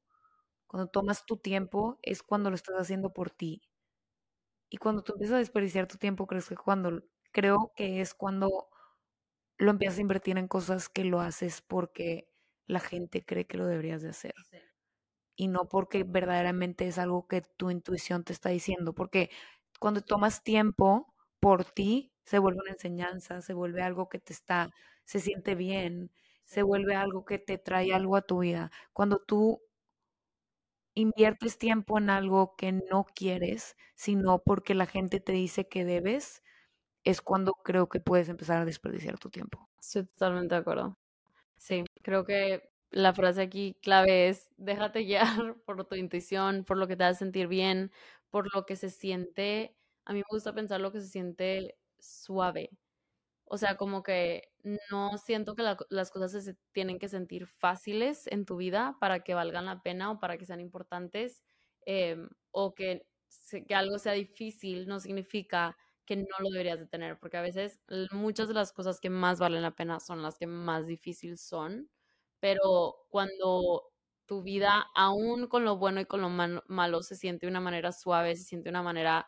cuando 0.68 0.90
tomas 0.90 1.26
tu 1.26 1.38
tiempo, 1.38 2.00
es 2.04 2.24
cuando 2.24 2.50
lo 2.50 2.56
estás 2.56 2.76
haciendo 2.78 3.14
por 3.14 3.32
ti. 3.32 3.62
Y 4.70 4.78
cuando 4.78 5.04
tú 5.04 5.14
empiezas 5.14 5.36
a 5.36 5.40
desperdiciar 5.40 5.88
tu 5.88 5.98
tiempo, 5.98 6.28
crees 6.28 6.50
que 6.50 6.56
cuando, 6.56 7.04
creo 7.32 7.72
que 7.76 8.02
es 8.02 8.14
cuando 8.14 8.70
lo 9.58 9.72
empiezas 9.72 10.00
a 10.00 10.02
invertir 10.02 10.38
en 10.38 10.48
cosas 10.48 10.90
que 10.90 11.06
lo 11.06 11.22
haces 11.22 11.62
porque 11.62 12.30
la 12.68 12.80
gente 12.80 13.24
cree 13.26 13.48
que 13.48 13.58
lo 13.58 13.68
deberías 13.68 14.02
de 14.02 14.10
hacer. 14.10 14.34
Y 15.36 15.48
no 15.48 15.68
porque 15.68 16.04
verdaderamente 16.04 16.88
es 16.88 16.98
algo 16.98 17.28
que 17.28 17.42
tu 17.42 17.70
intuición 17.72 18.24
te 18.24 18.34
está 18.34 18.50
diciendo. 18.50 18.94
Porque 18.94 19.30
cuando 19.80 20.02
tomas 20.02 20.44
tiempo 20.44 21.15
por 21.46 21.64
ti, 21.64 22.12
se 22.24 22.40
vuelve 22.40 22.62
una 22.62 22.72
enseñanza, 22.72 23.40
se 23.40 23.54
vuelve 23.54 23.84
algo 23.84 24.10
que 24.10 24.18
te 24.18 24.34
está, 24.34 24.72
se 25.06 25.20
siente 25.20 25.54
bien. 25.54 26.12
se 26.44 26.64
vuelve 26.64 26.96
algo 26.96 27.24
que 27.26 27.38
te 27.40 27.60
trae 27.60 27.94
algo 27.94 28.16
a 28.16 28.24
tu 28.24 28.40
vida. 28.40 28.72
Cuando 28.94 29.20
tú 29.20 29.62
inviertes 30.96 31.58
tiempo 31.58 31.98
en 32.00 32.10
algo 32.10 32.56
que 32.56 32.72
no 32.72 33.06
quieres, 33.16 33.76
sino 33.96 34.40
porque 34.40 34.74
la 34.74 34.86
gente 34.86 35.20
te 35.20 35.34
dice 35.34 35.68
que 35.68 35.86
debes, 35.86 36.42
es 37.04 37.22
cuando 37.22 37.54
creo 37.54 37.90
que 37.90 38.00
puedes 38.00 38.30
empezar 38.30 38.60
a 38.60 38.66
desperdiciar 38.66 39.20
tu 39.20 39.30
tiempo. 39.30 39.70
Estoy 39.80 40.06
totalmente 40.06 40.56
de 40.56 40.62
acuerdo. 40.62 40.98
Sí, 41.58 41.86
creo 42.04 42.26
que 42.26 42.70
la 42.92 43.14
frase 43.14 43.42
aquí 43.42 43.78
clave 43.82 44.30
es 44.30 44.52
déjate 44.58 45.02
guiar 45.04 45.26
por 45.66 45.86
tu 45.86 45.96
intuición, 45.96 46.66
por 46.66 46.78
lo 46.78 46.88
que 46.88 46.98
te 46.98 47.06
hace 47.06 47.20
sentir 47.20 47.48
bien, 47.48 47.92
por 48.30 48.54
lo 48.54 48.66
que 48.66 48.76
se 48.76 48.90
siente, 48.90 49.76
a 50.06 50.14
mí 50.14 50.20
me 50.20 50.26
gusta 50.30 50.54
pensar 50.54 50.82
lo 50.82 50.92
que 50.92 51.02
se 51.02 51.08
siente 51.08 51.78
suave. 52.00 52.70
O 53.46 53.58
sea, 53.58 53.78
como 53.78 54.04
que 54.04 54.52
no 54.92 55.18
siento 55.18 55.56
que 55.56 55.64
las 55.90 56.12
cosas 56.12 56.32
se 56.44 56.56
tienen 56.72 57.00
que 57.00 57.10
sentir 57.10 57.48
fáciles 57.48 58.28
en 58.28 58.46
tu 58.46 58.58
vida 58.58 58.98
para 59.00 59.22
que 59.24 59.36
valgan 59.36 59.66
la 59.66 59.82
pena 59.84 60.12
o 60.12 60.20
para 60.20 60.38
que 60.38 60.46
sean 60.46 60.60
importantes, 60.62 61.44
em, 61.86 62.30
o 62.52 62.74
que, 62.76 63.08
que 63.68 63.76
algo 63.76 64.00
sea 64.00 64.14
difícil 64.14 64.88
no 64.88 65.00
significa 65.00 65.78
que 66.06 66.16
no 66.18 66.26
lo 66.40 66.50
deberías 66.52 66.80
de 66.80 66.88
tener, 66.88 67.20
porque 67.20 67.38
a 67.38 67.42
veces 67.42 67.80
muchas 68.12 68.48
de 68.48 68.54
las 68.56 68.72
cosas 68.74 69.00
que 69.00 69.10
más 69.10 69.40
valen 69.40 69.62
la 69.64 69.76
pena 69.76 70.00
son 70.00 70.22
las 70.22 70.38
que 70.38 70.48
más 70.48 70.88
difíciles 70.88 71.42
son, 71.42 71.90
pero 72.40 72.96
cuando 73.10 73.92
tu 74.26 74.42
vida, 74.44 74.88
aún 74.96 75.48
con 75.48 75.66
lo 75.66 75.78
bueno 75.78 76.02
y 76.02 76.06
con 76.06 76.22
lo 76.22 76.30
malo, 76.30 77.04
se 77.04 77.16
siente 77.16 77.46
de 77.46 77.52
una 77.52 77.62
manera 77.62 77.92
suave, 77.92 78.36
se 78.36 78.44
siente 78.44 78.66
de 78.66 78.72
una 78.72 78.84
manera 78.84 79.28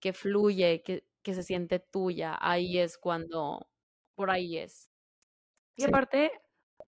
que 0.00 0.12
fluye, 0.12 0.82
que, 0.84 1.06
que 1.22 1.34
se 1.34 1.42
siente 1.42 1.78
tuya, 1.80 2.36
ahí 2.40 2.78
es 2.78 2.98
cuando, 2.98 3.68
por 4.14 4.30
ahí 4.30 4.58
es. 4.58 4.90
Y 5.76 5.84
aparte, 5.84 6.32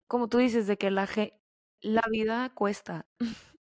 como 0.08 0.28
tú 0.28 0.38
dices, 0.38 0.66
de 0.66 0.78
que 0.78 0.90
la, 0.90 1.08
la 1.82 2.02
vida 2.10 2.52
cuesta, 2.54 3.08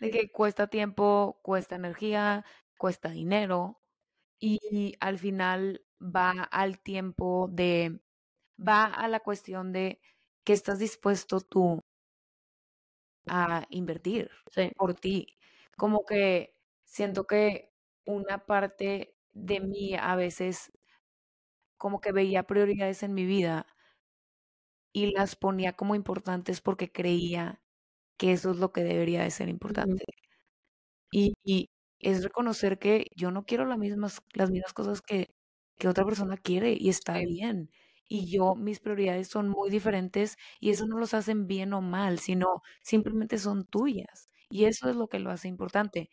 de 0.00 0.10
que 0.10 0.30
cuesta 0.32 0.68
tiempo, 0.68 1.40
cuesta 1.42 1.76
energía, 1.76 2.44
cuesta 2.78 3.10
dinero, 3.10 3.80
y 4.40 4.94
al 5.00 5.18
final 5.18 5.84
va 6.02 6.32
al 6.52 6.80
tiempo 6.80 7.48
de, 7.50 8.00
va 8.58 8.86
a 8.86 9.08
la 9.08 9.20
cuestión 9.20 9.72
de 9.72 10.00
que 10.44 10.54
estás 10.54 10.78
dispuesto 10.80 11.40
tú 11.40 11.80
a 13.26 13.66
invertir 13.70 14.30
por 14.76 14.94
ti. 14.94 15.38
Como 15.76 16.04
que 16.04 16.54
siento 16.84 17.26
que 17.26 17.72
una 18.06 18.46
parte 18.46 19.14
de 19.32 19.60
mí 19.60 19.94
a 19.94 20.16
veces 20.16 20.72
como 21.78 22.00
que 22.00 22.12
veía 22.12 22.44
prioridades 22.44 23.02
en 23.02 23.14
mi 23.14 23.24
vida 23.24 23.66
y 24.92 25.12
las 25.12 25.36
ponía 25.36 25.72
como 25.74 25.94
importantes 25.94 26.60
porque 26.60 26.90
creía 26.92 27.60
que 28.18 28.32
eso 28.32 28.50
es 28.52 28.58
lo 28.58 28.72
que 28.72 28.82
debería 28.84 29.22
de 29.22 29.30
ser 29.30 29.48
importante. 29.48 30.04
y, 31.12 31.68
es 32.00 32.22
reconocer 32.24 32.78
que 32.78 33.06
yo 33.14 33.30
no 33.30 33.44
quiero 33.44 33.66
las 33.66 33.78
mismas, 33.78 34.22
las 34.32 34.50
mismas 34.50 34.72
cosas 34.72 35.02
que, 35.02 35.28
que 35.78 35.88
otra 35.88 36.04
persona 36.06 36.36
quiere 36.38 36.76
y 36.78 36.88
está 36.90 37.18
bien. 37.18 37.70
Y 38.08 38.30
yo, 38.30 38.54
mis 38.56 38.80
prioridades 38.80 39.28
son 39.28 39.48
muy 39.48 39.70
diferentes 39.70 40.36
y 40.60 40.70
eso 40.70 40.86
no 40.86 40.98
los 40.98 41.14
hacen 41.14 41.46
bien 41.46 41.74
o 41.74 41.82
mal, 41.82 42.18
sino 42.20 42.62
simplemente 42.82 43.38
son 43.38 43.66
tuyas. 43.66 44.30
Y 44.50 44.64
eso 44.66 44.88
es 44.90 44.96
lo 44.96 45.08
que 45.08 45.20
lo 45.20 45.30
hace 45.30 45.48
importante. 45.48 46.10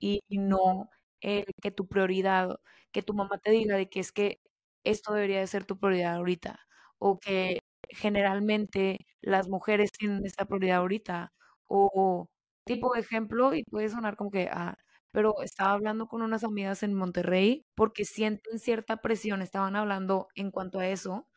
Y, 0.00 0.22
no 0.30 0.90
que 1.20 1.70
tu 1.72 1.86
prioridad, 1.88 2.58
que 2.92 3.02
tu 3.02 3.14
mamá 3.14 3.38
te 3.38 3.50
diga 3.52 3.76
de 3.76 3.88
que 3.90 4.00
es 4.00 4.12
que 4.12 4.40
esto 4.84 5.12
debería 5.14 5.40
de 5.40 5.46
ser 5.48 5.64
tu 5.64 5.78
prioridad 5.78 6.14
ahorita. 6.16 6.60
O 6.98 7.18
que 7.18 7.60
generalmente 7.90 8.98
las 9.20 9.48
mujeres 9.48 9.92
tienen 9.92 10.24
esta 10.26 10.44
prioridad 10.46 10.78
ahorita. 10.78 11.32
O 11.66 12.28
tipo 12.64 12.92
de 12.94 13.00
ejemplo, 13.00 13.54
y 13.54 13.64
puede 13.64 13.88
sonar 13.88 14.16
como 14.16 14.30
que, 14.30 14.48
ah, 14.52 14.76
pero 15.12 15.42
estaba 15.42 15.72
hablando 15.72 16.06
con 16.08 16.22
unas 16.22 16.44
amigas 16.44 16.82
en 16.82 16.94
Monterrey 16.94 17.64
porque 17.74 18.04
sienten 18.04 18.58
cierta 18.58 18.98
presión, 18.98 19.42
estaban 19.42 19.76
hablando 19.76 20.28
en 20.34 20.50
cuanto 20.50 20.78
a 20.80 20.88
eso, 20.88 21.28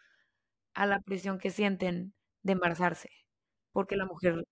a 0.76 0.86
la 0.88 1.00
presión 1.02 1.40
que 1.40 1.52
sienten 1.52 2.14
de 2.44 2.54
embarazarse, 2.54 3.10
porque 3.74 3.96
la 3.98 4.06
mujer 4.08 4.46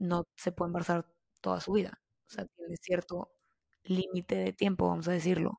no 0.00 0.24
se 0.36 0.52
puede 0.52 0.68
embarazar 0.68 1.06
toda 1.40 1.60
su 1.60 1.72
vida, 1.72 2.00
o 2.28 2.30
sea, 2.30 2.46
tiene 2.46 2.76
cierto 2.76 3.30
límite 3.84 4.36
de 4.36 4.52
tiempo, 4.52 4.88
vamos 4.88 5.08
a 5.08 5.12
decirlo. 5.12 5.58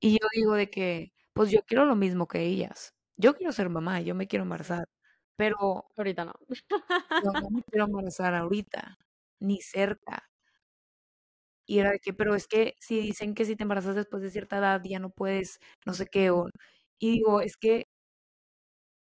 Y 0.00 0.12
yo 0.14 0.26
digo 0.34 0.54
de 0.54 0.70
que, 0.70 1.12
pues 1.34 1.50
yo 1.50 1.62
quiero 1.66 1.84
lo 1.86 1.96
mismo 1.96 2.28
que 2.28 2.42
ellas. 2.44 2.94
Yo 3.16 3.34
quiero 3.36 3.52
ser 3.52 3.68
mamá, 3.70 4.00
yo 4.02 4.14
me 4.14 4.28
quiero 4.28 4.44
embarazar, 4.44 4.88
pero 5.36 5.86
ahorita 5.96 6.24
no. 6.26 6.34
no, 7.24 7.32
no 7.40 7.50
me 7.50 7.62
quiero 7.64 7.84
embarazar 7.88 8.34
ahorita, 8.34 8.98
ni 9.40 9.60
cerca. 9.62 10.30
Y 11.66 11.78
era 11.78 11.90
de 11.92 11.98
que, 12.00 12.12
pero 12.12 12.34
es 12.34 12.46
que 12.48 12.74
si 12.80 13.00
dicen 13.00 13.34
que 13.34 13.44
si 13.44 13.56
te 13.56 13.62
embarazas 13.62 13.94
después 13.96 14.22
de 14.22 14.30
cierta 14.30 14.58
edad 14.58 14.82
ya 14.84 14.98
no 14.98 15.10
puedes, 15.10 15.60
no 15.86 15.94
sé 15.94 16.06
qué, 16.06 16.30
o, 16.30 16.48
y 16.98 17.12
digo, 17.12 17.40
es 17.40 17.56
que 17.56 17.86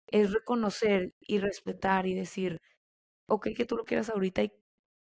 es 0.08 0.32
reconocer 0.32 1.14
y 1.20 1.38
respetar 1.38 2.06
y 2.06 2.14
decir, 2.14 2.60
ok, 3.28 3.48
que 3.56 3.66
tú 3.66 3.76
lo 3.76 3.84
quieras 3.84 4.10
ahorita 4.10 4.42
y 4.44 4.52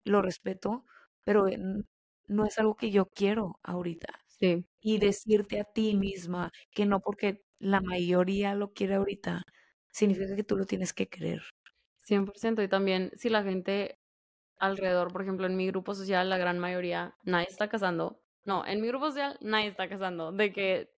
lo 0.04 0.22
respeto, 0.22 0.86
pero 1.24 1.46
no 2.26 2.46
es 2.46 2.58
algo 2.58 2.76
que 2.76 2.90
yo 2.90 3.06
quiero 3.06 3.58
ahorita. 3.62 4.20
Sí. 4.26 4.64
Y 4.80 4.98
decirte 4.98 5.60
a 5.60 5.64
ti 5.64 5.94
misma 5.94 6.50
que 6.72 6.86
no 6.86 7.00
porque 7.00 7.42
la 7.58 7.80
mayoría 7.80 8.54
lo 8.54 8.72
quiere 8.72 8.94
ahorita, 8.96 9.42
significa 9.90 10.36
que 10.36 10.44
tú 10.44 10.56
lo 10.56 10.66
tienes 10.66 10.92
que 10.92 11.08
querer. 11.08 11.42
100%. 12.02 12.62
Y 12.62 12.68
también 12.68 13.10
si 13.14 13.28
la 13.28 13.42
gente 13.42 13.98
alrededor, 14.58 15.12
por 15.12 15.22
ejemplo, 15.22 15.46
en 15.46 15.56
mi 15.56 15.66
grupo 15.68 15.94
social, 15.94 16.28
la 16.28 16.38
gran 16.38 16.58
mayoría, 16.58 17.14
nadie 17.24 17.46
está 17.48 17.68
casando. 17.68 18.20
No, 18.44 18.66
en 18.66 18.80
mi 18.80 18.88
grupo 18.88 19.06
social, 19.06 19.38
nadie 19.40 19.68
está 19.68 19.88
casando. 19.88 20.32
De 20.32 20.52
que 20.52 20.90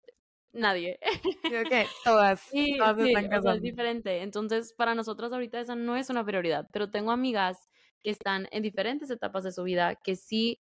nadie. 0.52 0.98
que 1.72 1.86
todas, 2.04 2.40
sí, 2.40 2.76
todas 2.78 2.98
están 2.98 3.28
casando. 3.28 3.52
es 3.52 3.62
diferente. 3.62 4.22
Entonces, 4.22 4.72
para 4.72 4.94
nosotras 4.94 5.32
ahorita 5.32 5.60
esa 5.60 5.76
no 5.76 5.96
es 5.96 6.10
una 6.10 6.24
prioridad, 6.24 6.68
pero 6.72 6.90
tengo 6.90 7.12
amigas 7.12 7.68
que 8.02 8.10
están 8.10 8.48
en 8.50 8.62
diferentes 8.62 9.10
etapas 9.10 9.44
de 9.44 9.52
su 9.52 9.62
vida 9.62 9.96
que 9.96 10.16
sí, 10.16 10.60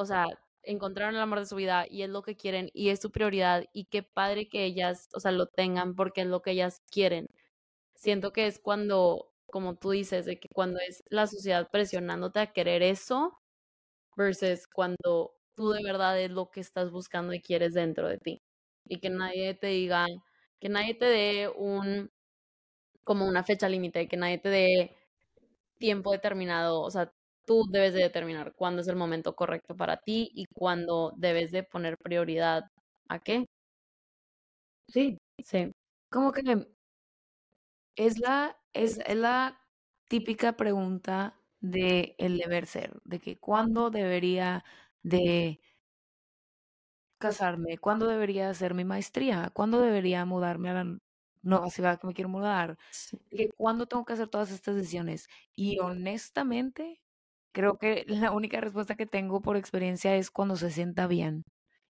o 0.00 0.06
sea, 0.06 0.26
encontraron 0.62 1.14
el 1.16 1.20
amor 1.22 1.40
de 1.40 1.46
su 1.46 1.56
vida 1.56 1.86
y 1.90 2.02
es 2.02 2.10
lo 2.10 2.22
que 2.22 2.36
quieren 2.36 2.70
y 2.74 2.90
es 2.90 3.00
su 3.00 3.10
prioridad 3.12 3.64
y 3.72 3.86
qué 3.86 4.02
padre 4.02 4.48
que 4.48 4.64
ellas, 4.64 5.08
o 5.14 5.20
sea, 5.20 5.32
lo 5.32 5.46
tengan 5.46 5.94
porque 5.96 6.22
es 6.22 6.26
lo 6.28 6.42
que 6.42 6.52
ellas 6.52 6.82
quieren. 6.90 7.28
Siento 7.94 8.32
que 8.32 8.46
es 8.46 8.58
cuando 8.60 9.28
como 9.50 9.76
tú 9.76 9.90
dices, 9.92 10.26
de 10.26 10.38
que 10.40 10.48
cuando 10.54 10.78
es 10.88 11.02
la 11.08 11.26
sociedad 11.26 11.70
presionándote 11.72 12.40
a 12.40 12.52
querer 12.52 12.82
eso, 12.82 13.38
versus 14.16 14.66
cuando 14.68 15.34
tú 15.56 15.70
de 15.72 15.82
verdad 15.84 16.20
es 16.20 16.30
lo 16.30 16.50
que 16.50 16.60
estás 16.60 16.90
buscando 16.90 17.34
y 17.34 17.40
quieres 17.42 17.74
dentro 17.74 18.08
de 18.08 18.18
ti. 18.18 18.42
Y 18.86 19.00
que 19.00 19.10
nadie 19.10 19.54
te 19.54 19.68
diga, 19.68 20.06
que 20.60 20.68
nadie 20.68 20.94
te 20.94 21.06
dé 21.06 21.48
un, 21.48 22.10
como 23.04 23.26
una 23.26 23.44
fecha 23.44 23.68
límite, 23.68 24.08
que 24.08 24.16
nadie 24.16 24.38
te 24.38 24.48
dé 24.50 24.96
tiempo 25.78 26.12
determinado, 26.12 26.82
o 26.82 26.90
sea, 26.90 27.12
tú 27.46 27.64
debes 27.70 27.94
de 27.94 28.02
determinar 28.02 28.54
cuándo 28.54 28.82
es 28.82 28.88
el 28.88 28.96
momento 28.96 29.34
correcto 29.36 29.76
para 29.76 29.98
ti 29.98 30.30
y 30.34 30.46
cuándo 30.54 31.12
debes 31.16 31.52
de 31.52 31.62
poner 31.64 31.96
prioridad 31.98 32.64
a 33.08 33.18
qué. 33.20 33.46
Sí, 34.88 35.18
sí. 35.44 35.72
Como 36.10 36.32
que 36.32 36.42
es 37.96 38.18
la, 38.18 38.56
es, 38.72 38.98
la 39.14 39.60
típica 40.08 40.56
pregunta 40.56 41.36
de 41.60 42.14
el 42.18 42.38
deber 42.38 42.66
ser, 42.66 43.00
de 43.04 43.20
que 43.20 43.38
cuándo 43.38 43.90
debería 43.90 44.64
de 45.02 45.60
casarme, 47.18 47.78
cuándo 47.78 48.06
debería 48.08 48.50
hacer 48.50 48.74
mi 48.74 48.84
maestría, 48.84 49.50
cuándo 49.54 49.80
debería 49.80 50.24
mudarme 50.24 50.70
a 50.70 50.74
la 50.84 50.98
nueva 51.42 51.70
ciudad 51.70 52.00
que 52.00 52.06
me 52.06 52.14
quiero 52.14 52.28
mudar, 52.30 52.78
cuándo 53.56 53.86
tengo 53.86 54.04
que 54.04 54.14
hacer 54.14 54.28
todas 54.28 54.50
estas 54.50 54.76
decisiones. 54.76 55.28
Y 55.54 55.78
honestamente, 55.80 57.02
creo 57.52 57.78
que 57.78 58.04
la 58.08 58.32
única 58.32 58.60
respuesta 58.60 58.96
que 58.96 59.06
tengo 59.06 59.40
por 59.42 59.56
experiencia 59.56 60.16
es 60.16 60.30
cuando 60.30 60.56
se 60.56 60.70
sienta 60.70 61.06
bien 61.06 61.44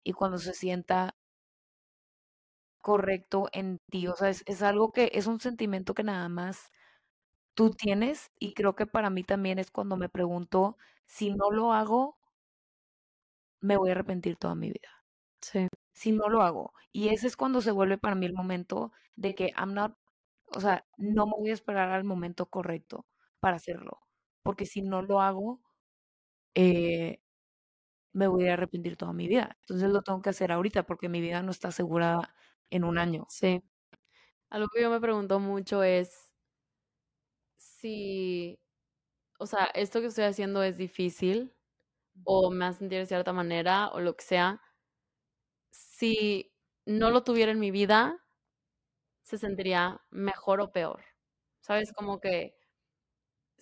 y 0.05 0.13
cuando 0.13 0.39
se 0.39 0.55
sienta 0.55 1.17
correcto 2.87 3.49
en 3.53 3.81
ti. 3.91 4.07
O 4.09 4.15
sea, 4.15 4.31
es, 4.31 4.63
algo 4.63 4.93
que 4.93 5.11
es 5.15 5.27
un 5.27 5.41
sentimiento 5.41 5.95
que 5.95 6.05
nada 6.05 6.29
más 6.29 6.71
tú 7.55 7.71
tienes 7.73 8.31
y 8.39 8.55
creo 8.55 8.77
que 8.77 8.87
para 8.87 9.11
mí 9.11 9.25
también 9.25 9.59
es 9.59 9.71
cuando 9.73 9.97
me 9.97 10.09
pregunto 10.09 10.77
si 11.07 11.31
no 11.33 11.51
lo 11.51 11.73
hago, 11.73 12.17
me 13.61 13.77
voy 13.77 13.91
a 13.91 13.93
arrepentir 13.93 14.37
toda 14.37 14.55
mi 14.55 14.69
vida. 14.69 14.91
Sí. 15.41 15.69
Si 15.93 16.13
no 16.13 16.29
lo 16.29 16.43
hago. 16.43 16.75
Y 16.93 17.09
ese 17.09 17.27
es 17.27 17.37
cuando 17.37 17.61
se 17.61 17.73
vuelve 17.73 17.99
para 17.99 18.15
mí 18.15 18.27
el 18.27 18.35
momento 18.35 18.93
de 19.17 19.35
que 19.35 19.53
I'm 19.59 19.75
not, 19.75 19.97
o 20.55 20.61
sea, 20.61 20.87
no 20.97 21.27
me 21.27 21.33
voy 21.39 21.51
a 21.51 21.55
esperar 21.55 21.91
al 21.91 22.05
momento 22.05 22.47
correcto 22.47 23.07
para 23.41 23.57
hacerlo. 23.57 24.06
Porque 24.47 24.65
si 24.67 24.81
no 24.83 25.03
lo 25.03 25.21
hago, 25.21 25.61
eh, 26.55 27.21
me 28.13 28.29
voy 28.29 28.49
a 28.49 28.55
arrepentir 28.55 28.97
toda 28.97 29.13
mi 29.13 29.29
vida. 29.29 29.57
Entonces 29.63 29.91
lo 29.91 30.03
tengo 30.03 30.23
que 30.23 30.31
hacer 30.31 30.53
ahorita 30.53 30.85
porque 30.87 31.09
mi 31.09 31.21
vida 31.21 31.43
no 31.43 31.51
está 31.53 31.69
asegurada 31.69 32.35
en 32.71 32.85
un 32.85 32.99
año. 32.99 33.27
Sí. 33.31 33.63
Algo 34.51 34.69
que 34.75 34.83
yo 34.83 34.91
me 34.91 35.01
pregunto 35.01 35.41
mucho 35.41 35.83
es, 35.85 36.33
si, 37.59 38.59
o 39.39 39.47
sea, 39.47 39.67
esto 39.75 40.01
que 40.01 40.09
estoy 40.09 40.25
haciendo 40.25 40.63
es 40.63 40.79
difícil 40.79 41.55
o 42.25 42.51
me 42.53 42.67
hace 42.67 42.81
sentir 42.81 43.01
de 43.01 43.07
cierta 43.07 43.33
manera 43.35 43.89
o 43.91 44.01
lo 44.01 44.17
que 44.17 44.25
sea, 44.25 44.63
si 45.71 46.53
no 46.87 47.11
lo 47.11 47.23
tuviera 47.25 47.53
en 47.53 47.61
mi 47.61 47.71
vida, 47.71 48.19
se 49.23 49.39
sentiría 49.39 50.01
mejor 50.11 50.61
o 50.61 50.73
peor. 50.73 51.03
¿Sabes? 51.61 51.93
Como 51.93 52.21
que 52.21 52.55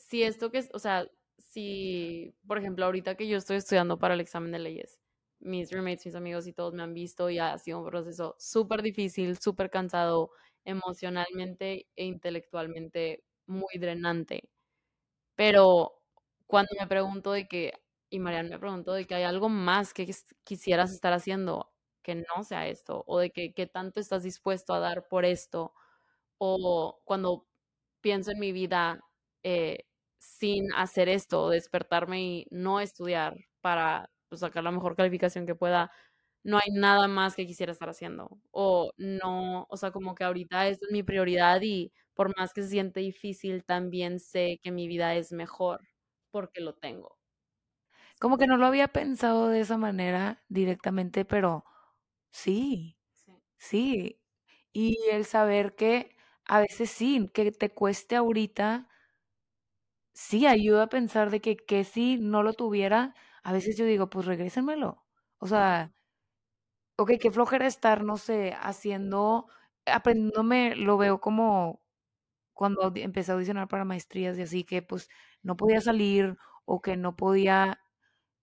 si 0.09 0.23
esto 0.23 0.51
que 0.51 0.59
es, 0.59 0.71
o 0.75 0.79
sea, 0.79 1.09
si, 1.39 2.35
por 2.47 2.59
ejemplo, 2.59 2.85
ahorita 2.87 3.17
que 3.17 3.29
yo 3.29 3.37
estoy 3.39 3.57
estudiando 3.59 3.99
para 3.99 4.15
el 4.15 4.21
examen 4.21 4.53
de 4.53 4.59
leyes, 4.61 4.99
mis 5.41 5.71
roommates, 5.73 6.07
mis 6.07 6.15
amigos 6.15 6.47
y 6.47 6.53
todos 6.53 6.75
me 6.75 6.83
han 6.83 6.95
visto 6.95 7.31
y 7.31 7.39
ha 7.39 7.57
sido 7.59 7.81
un 7.81 7.87
proceso 7.91 8.37
súper 8.39 8.83
difícil, 8.83 9.39
súper 9.39 9.71
cansado 9.71 10.31
emocionalmente 10.65 11.89
e 11.97 12.05
intelectualmente 12.07 13.25
muy 13.47 13.75
drenante. 13.79 14.49
Pero 15.37 16.01
cuando 16.47 16.71
me 16.81 16.87
pregunto 16.87 17.33
de 17.33 17.49
que, 17.49 17.73
y 18.11 18.19
Mariana 18.21 18.51
me 18.51 18.59
preguntó 18.59 18.93
de 18.93 19.07
que 19.07 19.15
hay 19.17 19.25
algo 19.25 19.49
más 19.49 19.93
que 19.95 20.07
quisieras 20.45 20.93
estar 20.93 21.13
haciendo 21.13 21.71
que 22.03 22.15
no 22.17 22.45
sea 22.45 22.69
esto, 22.69 23.05
o 23.07 23.19
de 23.19 23.31
que 23.31 23.55
qué 23.55 23.67
tanto 23.67 24.01
estás 24.01 24.23
dispuesto 24.25 24.75
a 24.75 24.79
dar 24.81 25.09
por 25.09 25.25
esto, 25.25 25.73
o 26.39 27.01
cuando 27.05 27.47
pienso 28.03 28.33
en 28.33 28.41
mi 28.41 28.53
vida 28.53 29.01
eh, 29.45 29.87
sin 30.25 30.73
hacer 30.75 31.09
esto, 31.09 31.51
despertarme 31.51 32.23
y 32.23 32.47
no 32.51 32.81
estudiar 32.81 33.37
para 33.61 34.11
pues, 34.29 34.41
sacar 34.41 34.65
la 34.65 34.71
mejor 34.73 34.97
calificación 34.97 35.47
que 35.47 35.55
pueda, 35.55 35.91
no 36.45 36.59
hay 36.59 36.71
nada 36.73 37.09
más 37.09 37.37
que 37.37 37.47
quisiera 37.47 37.73
estar 37.73 37.89
haciendo. 37.89 38.39
O 38.53 38.93
no, 38.99 39.67
o 39.71 39.77
sea, 39.77 39.91
como 39.93 40.15
que 40.15 40.25
ahorita 40.25 40.69
es 40.69 40.81
mi 40.91 41.03
prioridad 41.03 41.61
y 41.63 41.93
por 42.15 42.37
más 42.39 42.53
que 42.55 42.63
se 42.63 42.69
siente 42.71 43.01
difícil, 43.01 43.65
también 43.65 44.21
sé 44.21 44.61
que 44.63 44.71
mi 44.73 44.89
vida 44.89 45.15
es 45.17 45.33
mejor 45.33 45.83
porque 46.31 46.61
lo 46.61 46.75
tengo. 46.75 47.19
Como 48.21 48.39
que 48.39 48.47
no 48.47 48.57
lo 48.57 48.67
había 48.67 48.89
pensado 48.89 49.49
de 49.49 49.61
esa 49.61 49.77
manera 49.79 50.43
directamente, 50.49 51.25
pero 51.25 51.65
sí, 52.33 52.99
sí. 53.59 54.21
Y 54.73 54.99
el 55.13 55.25
saber 55.27 55.77
que 55.77 56.17
a 56.47 56.61
veces 56.61 56.91
sí, 56.91 57.31
que 57.35 57.53
te 57.53 57.73
cueste 57.75 58.17
ahorita, 58.17 58.89
sí 60.15 60.47
ayuda 60.47 60.85
a 60.85 60.89
pensar 60.89 61.31
de 61.31 61.41
que, 61.43 61.57
que 61.57 61.85
si 61.85 62.19
no 62.19 62.43
lo 62.45 62.55
tuviera, 62.55 63.15
a 63.45 63.53
veces 63.53 63.77
yo 63.79 63.85
digo, 63.87 64.11
pues 64.11 64.27
regrésenmelo. 64.27 65.05
O 65.39 65.47
sea, 65.49 65.93
ok, 66.97 67.13
qué 67.21 67.31
flojera 67.31 67.67
estar, 67.67 68.05
no 68.05 68.17
sé, 68.17 68.55
haciendo, 68.61 69.47
aprendiéndome, 69.87 70.77
lo 70.77 70.97
veo 70.99 71.21
como 71.21 71.81
cuando 72.55 72.93
empecé 72.97 73.33
a 73.33 73.35
audicionar 73.37 73.69
para 73.69 73.85
maestrías 73.87 74.39
y 74.39 74.43
así, 74.43 74.65
que 74.65 74.83
pues 74.83 75.09
no 75.43 75.57
podía 75.59 75.81
salir 75.83 76.37
o 76.67 76.83
que 76.83 76.97
no 76.97 77.17
podía, 77.17 77.81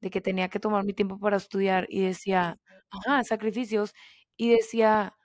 de 0.01 0.12
que 0.12 0.22
tenía 0.22 0.50
que 0.50 0.60
tomar 0.62 0.86
mi 0.86 0.94
tiempo 0.94 1.20
para 1.20 1.38
estudiar 1.38 1.88
y 1.90 2.01
decía, 2.06 2.60
ajá, 2.92 3.24
sacrificios, 3.25 3.94
y 4.38 4.51
decía, 4.51 5.16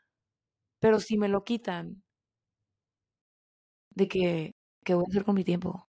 pero 0.81 1.00
si 1.00 1.19
me 1.19 1.29
lo 1.29 1.45
quitan, 1.45 2.05
de 3.91 4.07
que, 4.09 4.55
¿qué 4.85 4.95
voy 4.95 5.05
a 5.07 5.11
hacer 5.11 5.25
con 5.25 5.35
mi 5.35 5.43
tiempo? 5.45 5.86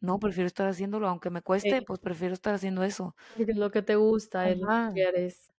No, 0.00 0.18
prefiero 0.18 0.46
estar 0.46 0.68
haciéndolo, 0.68 1.08
aunque 1.08 1.30
me 1.30 1.42
cueste, 1.42 1.82
pues 1.82 1.98
prefiero 2.00 2.34
estar 2.34 2.54
haciendo 2.54 2.84
eso. 2.84 3.16
Es 3.36 3.56
lo 3.56 3.70
que 3.70 3.82
te 3.82 3.96
gusta, 3.96 4.48
es 4.50 4.58
lo 4.58 4.68
que 4.68 4.92
quieres. 4.92 5.52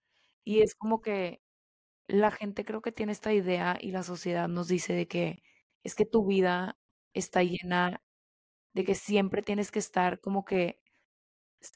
Y 0.43 0.62
es 0.62 0.75
como 0.75 1.01
que 1.01 1.41
la 2.08 2.31
gente 2.31 2.65
creo 2.65 2.81
que 2.81 2.91
tiene 2.91 3.12
esta 3.12 3.34
idea 3.34 3.77
y 3.79 3.91
la 3.91 4.03
sociedad 4.03 4.48
nos 4.48 4.67
dice 4.67 4.93
de 4.93 5.08
que 5.08 5.43
es 5.84 5.96
que 5.96 6.05
tu 6.05 6.25
vida 6.25 6.77
está 7.13 7.43
llena 7.43 8.01
de 8.74 8.86
que 8.86 8.96
siempre 8.96 9.41
tienes 9.41 9.72
que 9.72 9.79
estar 9.79 10.19
como 10.22 10.46
que 10.46 10.81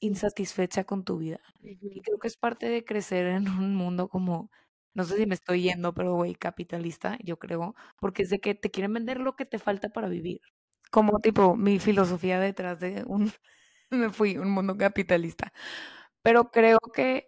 insatisfecha 0.01 0.85
con 0.85 1.03
tu 1.03 1.17
vida. 1.17 1.39
Y 1.61 2.01
creo 2.01 2.19
que 2.19 2.27
es 2.27 2.37
parte 2.37 2.69
de 2.69 2.85
crecer 2.85 3.27
en 3.27 3.49
un 3.49 3.75
mundo 3.75 4.09
como, 4.09 4.51
no 4.93 5.03
sé 5.03 5.17
si 5.17 5.25
me 5.25 5.35
estoy 5.35 5.63
yendo, 5.63 5.93
pero 5.93 6.15
güey, 6.15 6.35
capitalista, 6.35 7.17
yo 7.23 7.37
creo, 7.39 7.75
porque 7.99 8.23
es 8.23 8.29
de 8.29 8.39
que 8.39 8.55
te 8.55 8.71
quieren 8.71 8.93
vender 8.93 9.19
lo 9.19 9.35
que 9.35 9.45
te 9.45 9.59
falta 9.59 9.89
para 9.89 10.07
vivir 10.09 10.41
como 10.93 11.19
tipo 11.21 11.57
mi 11.57 11.79
filosofía 11.79 12.39
detrás 12.39 12.79
de 12.79 13.03
un, 13.07 13.31
me 13.91 14.11
fui, 14.11 14.37
un 14.37 14.51
mundo 14.51 14.77
capitalista. 14.77 15.53
Pero 16.23 16.51
creo 16.51 16.79
que 16.93 17.27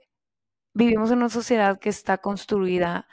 vivimos 0.73 1.11
en 1.11 1.19
una 1.19 1.29
sociedad 1.29 1.79
que 1.79 1.89
está 1.89 2.19
construida 2.19 3.07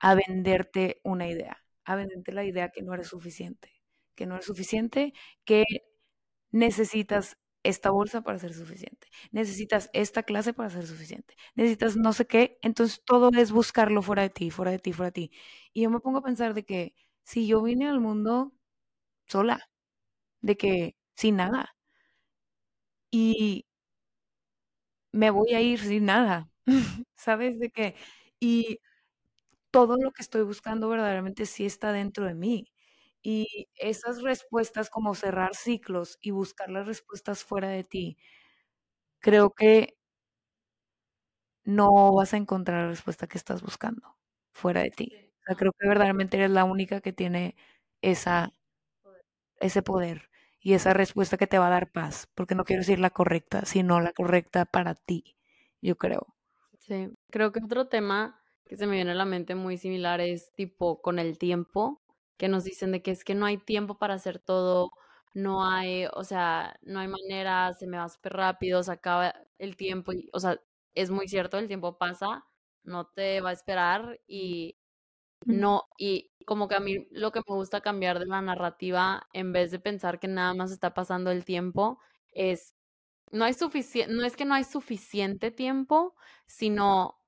a 0.00 0.14
venderte 0.16 1.00
una 1.04 1.28
idea, 1.28 1.58
a 1.84 1.96
venderte 1.96 2.32
la 2.32 2.44
idea 2.44 2.70
que 2.70 2.82
no 2.82 2.94
eres 2.94 3.08
suficiente, 3.08 3.70
que 4.16 4.26
no 4.26 4.34
eres 4.36 4.46
suficiente, 4.46 5.14
que 5.44 5.64
necesitas 6.50 7.38
esta 7.64 7.90
bolsa 7.90 8.22
para 8.22 8.38
ser 8.38 8.54
suficiente, 8.54 9.08
necesitas 9.30 9.88
esta 9.92 10.24
clase 10.24 10.52
para 10.52 10.70
ser 10.70 10.86
suficiente, 10.86 11.34
necesitas 11.54 11.96
no 11.96 12.12
sé 12.12 12.26
qué, 12.26 12.58
entonces 12.62 13.02
todo 13.04 13.30
es 13.36 13.52
buscarlo 13.52 14.02
fuera 14.02 14.22
de 14.22 14.30
ti, 14.30 14.50
fuera 14.50 14.72
de 14.72 14.78
ti, 14.80 14.92
fuera 14.92 15.08
de 15.10 15.12
ti. 15.12 15.32
Y 15.72 15.82
yo 15.82 15.90
me 15.90 16.00
pongo 16.00 16.18
a 16.18 16.22
pensar 16.24 16.54
de 16.54 16.64
que 16.64 16.94
si 17.24 17.46
yo 17.46 17.62
vine 17.62 17.88
al 17.88 18.00
mundo 18.00 18.52
sola, 19.26 19.70
de 20.42 20.56
que 20.56 20.96
sin 21.16 21.36
nada. 21.36 21.74
Y 23.12 23.64
me 25.12 25.30
voy 25.30 25.54
a 25.54 25.60
ir 25.60 25.80
sin 25.80 26.06
nada, 26.06 26.48
¿sabes? 27.16 27.58
De 27.58 27.70
que, 27.70 27.94
y 28.40 28.80
todo 29.72 29.96
lo 29.98 30.12
que 30.12 30.22
estoy 30.22 30.42
buscando 30.44 30.88
verdaderamente 30.90 31.46
sí 31.46 31.66
está 31.66 31.92
dentro 31.92 32.26
de 32.26 32.34
mí. 32.34 32.72
Y 33.22 33.68
esas 33.76 34.22
respuestas 34.22 34.90
como 34.90 35.14
cerrar 35.16 35.54
ciclos 35.56 36.18
y 36.22 36.32
buscar 36.32 36.70
las 36.70 36.86
respuestas 36.86 37.44
fuera 37.44 37.68
de 37.70 37.84
ti, 37.84 38.18
creo 39.20 39.50
que 39.50 39.96
no 41.64 42.12
vas 42.14 42.34
a 42.34 42.36
encontrar 42.38 42.82
la 42.84 42.88
respuesta 42.90 43.26
que 43.28 43.38
estás 43.38 43.62
buscando 43.62 44.16
fuera 44.52 44.82
de 44.82 44.90
ti. 44.90 45.12
Creo 45.56 45.72
que 45.72 45.88
verdaderamente 45.88 46.36
eres 46.36 46.50
la 46.50 46.64
única 46.64 47.00
que 47.00 47.12
tiene 47.12 47.56
esa, 48.02 48.52
ese 49.60 49.82
poder 49.82 50.28
y 50.62 50.74
esa 50.74 50.94
respuesta 50.94 51.36
que 51.36 51.46
te 51.46 51.58
va 51.58 51.66
a 51.66 51.70
dar 51.70 51.92
paz, 51.92 52.28
porque 52.34 52.54
no 52.54 52.64
quiero 52.64 52.80
decir 52.80 52.98
la 53.00 53.10
correcta, 53.10 53.64
sino 53.64 54.00
la 54.00 54.12
correcta 54.12 54.64
para 54.64 54.94
ti, 54.94 55.36
yo 55.80 55.96
creo. 55.96 56.34
Sí, 56.78 57.08
creo 57.30 57.52
que 57.52 57.60
otro 57.64 57.88
tema 57.88 58.40
que 58.66 58.76
se 58.76 58.86
me 58.86 58.96
viene 58.96 59.12
a 59.12 59.14
la 59.14 59.24
mente 59.24 59.54
muy 59.54 59.76
similar 59.76 60.20
es 60.20 60.52
tipo 60.54 61.00
con 61.02 61.18
el 61.18 61.38
tiempo, 61.38 62.02
que 62.36 62.48
nos 62.48 62.64
dicen 62.64 62.92
de 62.92 63.02
que 63.02 63.10
es 63.12 63.24
que 63.24 63.34
no 63.34 63.46
hay 63.46 63.58
tiempo 63.58 63.98
para 63.98 64.14
hacer 64.14 64.38
todo, 64.38 64.90
no 65.34 65.66
hay, 65.66 66.06
o 66.12 66.24
sea, 66.24 66.76
no 66.82 67.00
hay 67.00 67.08
manera, 67.08 67.72
se 67.74 67.86
me 67.86 67.98
va 67.98 68.08
súper 68.08 68.34
rápido, 68.34 68.82
se 68.82 68.92
acaba 68.92 69.34
el 69.58 69.76
tiempo, 69.76 70.12
y, 70.12 70.28
o 70.32 70.40
sea, 70.40 70.60
es 70.94 71.10
muy 71.10 71.28
cierto, 71.28 71.58
el 71.58 71.68
tiempo 71.68 71.98
pasa, 71.98 72.44
no 72.84 73.06
te 73.06 73.40
va 73.40 73.50
a 73.50 73.52
esperar 73.52 74.20
y 74.26 74.76
no, 75.48 75.84
y 75.98 76.30
como 76.46 76.68
que 76.68 76.74
a 76.76 76.80
mí 76.80 77.06
lo 77.10 77.32
que 77.32 77.40
me 77.48 77.54
gusta 77.54 77.80
cambiar 77.80 78.18
de 78.18 78.26
la 78.26 78.40
narrativa, 78.42 79.28
en 79.32 79.52
vez 79.52 79.70
de 79.70 79.78
pensar 79.80 80.18
que 80.20 80.28
nada 80.28 80.54
más 80.54 80.70
está 80.72 80.94
pasando 80.94 81.30
el 81.30 81.44
tiempo, 81.44 81.98
es, 82.32 82.74
no 83.32 83.44
hay 83.44 83.54
no 84.08 84.24
es 84.24 84.36
que 84.36 84.44
no 84.46 84.54
hay 84.54 84.64
suficiente 84.64 85.50
tiempo, 85.52 86.16
sino, 86.46 87.18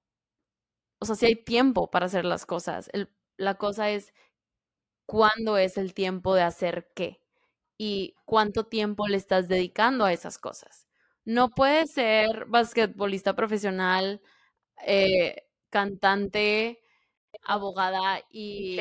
o 1.01 1.05
sea, 1.07 1.17
si 1.17 1.27
hay 1.27 1.37
tiempo 1.37 1.91
para 1.91 2.07
hacer 2.07 2.25
las 2.25 2.47
cosas. 2.47 2.89
El, 2.93 3.11
la 3.37 3.55
cosa 3.57 3.91
es 3.91 4.13
cuándo 5.07 5.59
es 5.59 5.79
el 5.79 5.95
tiempo 5.95 6.35
de 6.35 6.43
hacer 6.43 6.91
qué 6.97 7.23
y 7.79 8.17
cuánto 8.27 8.67
tiempo 8.67 9.09
le 9.09 9.19
estás 9.19 9.49
dedicando 9.49 10.07
a 10.07 10.15
esas 10.15 10.39
cosas. 10.39 10.89
No 11.27 11.51
puedes 11.51 11.93
ser 11.93 12.47
basquetbolista 12.47 13.37
profesional, 13.37 14.23
eh, 14.87 15.37
cantante, 15.71 16.84
abogada 17.43 18.21
y 18.31 18.77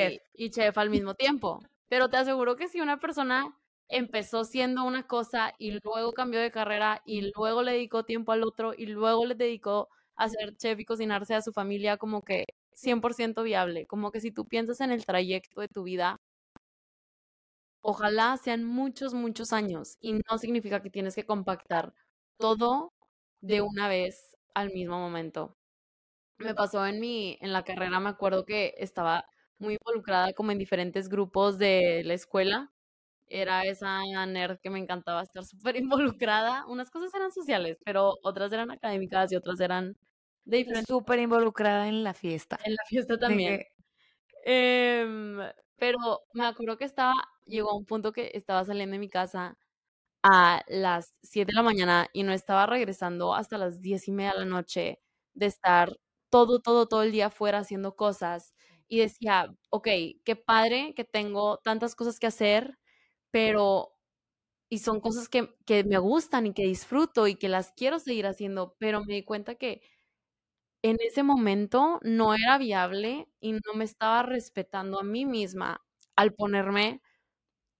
chef. 0.51 0.77
al 0.77 0.89
mismo 0.89 1.15
tiempo. 1.15 1.61
Pero 1.87 2.09
te 2.09 2.17
aseguro 2.17 2.55
que 2.55 2.67
si 2.67 2.81
una 2.81 2.99
persona 2.99 3.55
empezó 3.89 4.43
siendo 4.43 4.83
una 4.83 5.07
cosa 5.07 5.53
y 5.57 5.79
luego 5.83 6.13
cambió 6.13 6.39
de 6.39 6.51
carrera 6.51 7.01
y 7.05 7.31
luego 7.35 7.61
le 7.63 7.73
dedicó 7.73 8.03
tiempo 8.03 8.31
al 8.31 8.43
otro 8.43 8.73
y 8.75 8.87
luego 8.87 9.25
le 9.25 9.35
dedicó 9.35 9.89
a 10.15 10.29
ser 10.29 10.55
chef 10.57 10.79
y 10.79 10.85
cocinarse 10.85 11.35
a 11.35 11.41
su 11.41 11.51
familia 11.53 11.97
como 11.97 12.23
que 12.23 12.45
100% 12.73 13.43
viable, 13.43 13.85
como 13.87 14.11
que 14.11 14.21
si 14.21 14.31
tú 14.31 14.45
piensas 14.45 14.81
en 14.81 14.91
el 14.91 15.05
trayecto 15.05 15.61
de 15.61 15.67
tu 15.67 15.83
vida, 15.83 16.17
ojalá 17.81 18.37
sean 18.37 18.63
muchos, 18.63 19.13
muchos 19.13 19.53
años 19.53 19.97
y 20.01 20.13
no 20.13 20.37
significa 20.39 20.81
que 20.81 20.89
tienes 20.89 21.15
que 21.15 21.25
compactar 21.25 21.93
todo 22.37 22.93
de 23.41 23.61
una 23.61 23.87
vez 23.89 24.35
al 24.55 24.71
mismo 24.71 24.99
momento 24.99 25.55
me 26.38 26.54
pasó 26.56 26.86
en 26.86 27.00
mi, 27.00 27.38
en 27.41 27.54
la 27.54 27.63
carrera, 27.63 28.00
me 28.00 28.10
acuerdo 28.10 28.46
que 28.46 28.74
estaba 28.78 29.26
muy 29.58 29.78
involucrada 29.80 30.34
como 30.34 30.52
en 30.52 30.60
diferentes 30.60 31.10
grupos 31.10 31.58
de 31.58 32.04
la 32.06 32.13
escuela. 32.13 32.72
Era 33.28 33.63
esa 33.65 34.02
nerd 34.28 34.60
que 34.60 34.69
me 34.69 34.80
encantaba 34.80 35.24
estar 35.24 35.46
súper 35.46 35.76
involucrada. 36.22 36.65
Unas 36.67 36.91
cosas 36.91 37.13
eran 37.13 37.32
sociales, 37.32 37.78
pero 37.86 38.15
otras 38.24 38.52
eran 38.54 38.72
académicas 38.72 39.32
y 39.32 39.36
otras 39.36 39.60
eran 39.60 39.98
de 40.46 40.58
diferentes. 40.58 40.88
Súper 40.88 41.19
involucrada 41.19 41.88
en 41.88 42.04
la 42.04 42.13
fiesta. 42.13 42.60
En 42.63 42.74
la 42.74 42.84
fiesta 42.88 43.17
también. 43.17 43.63
Em, 44.46 45.39
pero 45.78 45.98
me 46.34 46.46
acuerdo 46.46 46.78
que 46.78 46.86
estaba 46.86 47.13
llegó 47.46 47.72
a 47.72 47.78
un 47.78 47.86
punto 47.86 48.12
que 48.13 48.32
estaba 48.34 48.63
saliendo 48.65 48.93
de 48.93 49.00
mi 49.00 49.10
casa 49.10 49.58
a 50.24 50.63
las 50.67 51.13
7 51.24 51.52
de 51.52 51.56
la 51.56 51.63
mañana 51.63 52.08
y 52.13 52.24
no 52.24 52.34
estaba 52.34 52.65
regresando 52.65 53.36
hasta 53.36 53.58
las 53.58 53.82
10 53.82 54.08
y 54.08 54.12
media 54.13 54.34
de 54.34 54.39
la 54.39 54.46
noche 54.46 55.02
de 55.34 55.48
estar 55.48 55.98
todo, 56.34 56.60
todo, 56.62 56.88
todo 56.88 57.04
el 57.04 57.13
día 57.13 57.30
fuera 57.30 57.60
haciendo 57.60 57.96
cosas. 57.96 58.56
Y 58.89 59.00
decía, 59.00 59.54
ok, 59.69 59.88
qué 60.26 60.36
padre 60.36 60.96
que 60.96 61.04
tengo 61.06 61.60
tantas 61.60 61.96
cosas 61.96 62.19
que 62.19 62.28
hacer, 62.28 62.80
pero, 63.32 63.93
y 64.69 64.80
son 64.80 65.02
cosas 65.02 65.30
que, 65.30 65.56
que 65.65 65.84
me 65.86 65.98
gustan 66.00 66.48
y 66.48 66.54
que 66.54 66.63
disfruto 66.65 67.28
y 67.28 67.36
que 67.36 67.50
las 67.50 67.72
quiero 67.74 68.00
seguir 68.00 68.28
haciendo, 68.28 68.76
pero 68.80 69.04
me 69.06 69.13
di 69.15 69.24
cuenta 69.26 69.56
que 69.56 69.82
en 70.84 70.98
ese 71.02 71.24
momento 71.24 72.00
no 72.04 72.34
era 72.36 72.58
viable 72.58 73.28
y 73.39 73.54
no 73.54 73.74
me 73.76 73.86
estaba 73.86 74.24
respetando 74.24 75.00
a 75.00 75.04
mí 75.04 75.26
misma 75.26 75.82
al 76.15 76.34
ponerme 76.34 77.02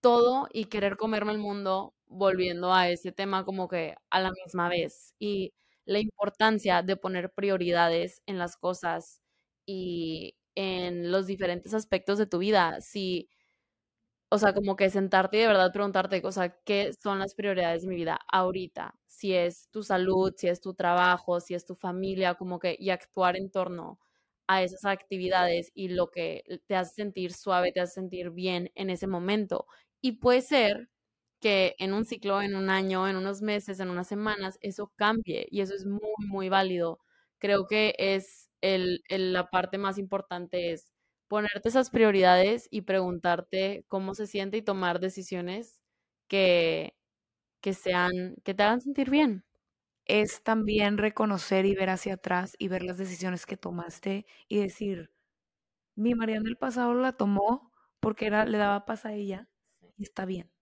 todo 0.02 0.48
y 0.54 0.66
querer 0.66 0.98
comerme 0.98 1.34
el 1.34 1.40
mundo 1.40 1.96
volviendo 2.08 2.74
a 2.74 2.90
ese 2.90 3.12
tema 3.14 3.46
como 3.46 3.68
que 3.70 3.96
a 4.12 4.22
la 4.22 4.32
misma 4.46 4.70
vez 4.70 5.16
y 5.20 5.54
la 5.86 6.00
importancia 6.00 6.82
de 6.84 6.96
poner 6.98 7.32
prioridades 7.34 8.22
en 8.28 8.38
las 8.40 8.58
cosas 8.58 9.22
y 9.66 10.36
en 10.56 11.12
los 11.12 11.28
diferentes 11.28 11.74
aspectos 11.74 12.18
de 12.20 12.28
tu 12.28 12.40
vida. 12.40 12.82
Si 12.82 13.28
o 14.32 14.38
sea, 14.40 14.54
como 14.54 14.76
que 14.76 14.90
sentarte 14.90 15.38
y 15.38 15.42
de 15.42 15.48
verdad 15.48 15.72
preguntarte, 15.72 16.22
o 16.26 16.32
sea, 16.32 16.50
¿qué 16.66 16.92
son 17.02 17.20
las 17.20 17.36
prioridades 17.36 17.84
de 17.84 17.88
mi 17.90 17.96
vida 17.96 18.20
ahorita? 18.32 18.96
Si 19.08 19.34
es 19.36 19.70
tu 19.70 19.84
salud, 19.84 20.34
si 20.38 20.48
es 20.48 20.60
tu 20.62 20.74
trabajo, 20.74 21.40
si 21.40 21.54
es 21.54 21.66
tu 21.66 21.76
familia, 21.76 22.34
como 22.36 22.58
que, 22.60 22.76
y 22.80 22.90
actuar 22.90 23.38
en 23.38 23.52
torno 23.52 24.00
a 24.48 24.64
esas 24.64 24.86
actividades 24.86 25.72
y 25.76 25.90
lo 25.90 26.10
que 26.10 26.44
te 26.68 26.76
hace 26.76 26.96
sentir 26.96 27.32
suave, 27.34 27.72
te 27.72 27.80
hace 27.82 27.94
sentir 27.96 28.32
bien 28.32 28.72
en 28.76 28.90
ese 28.90 29.06
momento. 29.08 29.68
Y 30.02 30.14
puede 30.14 30.42
ser 30.42 30.90
que 31.44 31.76
en 31.80 31.94
un 31.94 32.06
ciclo, 32.06 32.42
en 32.42 32.56
un 32.56 32.72
año, 32.72 33.08
en 33.10 33.18
unos 33.18 33.44
meses, 33.44 33.82
en 33.82 33.92
unas 33.92 34.08
semanas, 34.08 34.58
eso 34.62 34.94
cambie 34.98 35.48
y 35.52 35.62
eso 35.62 35.76
es 35.76 35.86
muy, 35.86 36.02
muy 36.28 36.50
válido. 36.50 37.02
Creo 37.40 37.68
que 37.68 37.96
es 38.00 38.50
el, 38.62 39.04
la 39.10 39.50
parte 39.52 39.78
más 39.80 40.00
importante 40.00 40.72
es 40.74 40.94
ponerte 41.30 41.70
esas 41.70 41.92
prioridades 41.92 42.68
y 42.72 42.82
preguntarte 42.84 43.86
cómo 43.90 44.16
se 44.16 44.28
siente 44.28 44.58
y 44.58 44.64
tomar 44.64 45.00
decisiones 45.02 45.82
que, 46.30 46.96
que 47.62 47.74
sean, 47.74 48.36
que 48.44 48.54
te 48.54 48.64
hagan 48.64 48.82
sentir 48.82 49.10
bien. 49.10 49.46
Es 50.06 50.44
también 50.44 50.98
reconocer 51.00 51.66
y 51.68 51.76
ver 51.76 51.90
hacia 51.92 52.16
atrás 52.16 52.56
y 52.60 52.70
ver 52.70 52.84
las 52.84 52.98
decisiones 53.00 53.46
que 53.48 53.58
tomaste 53.58 54.26
y 54.50 54.60
decir, 54.60 55.12
mi 55.96 56.16
Mariana 56.16 56.44
del 56.46 56.58
pasado 56.58 56.94
la 56.96 57.14
tomó 57.14 57.72
porque 58.02 58.28
era, 58.28 58.46
le 58.46 58.60
daba 58.60 58.86
paz 58.86 59.06
a 59.08 59.14
ella 59.14 59.50
y 59.98 60.04
está 60.06 60.26
bien. 60.26 60.53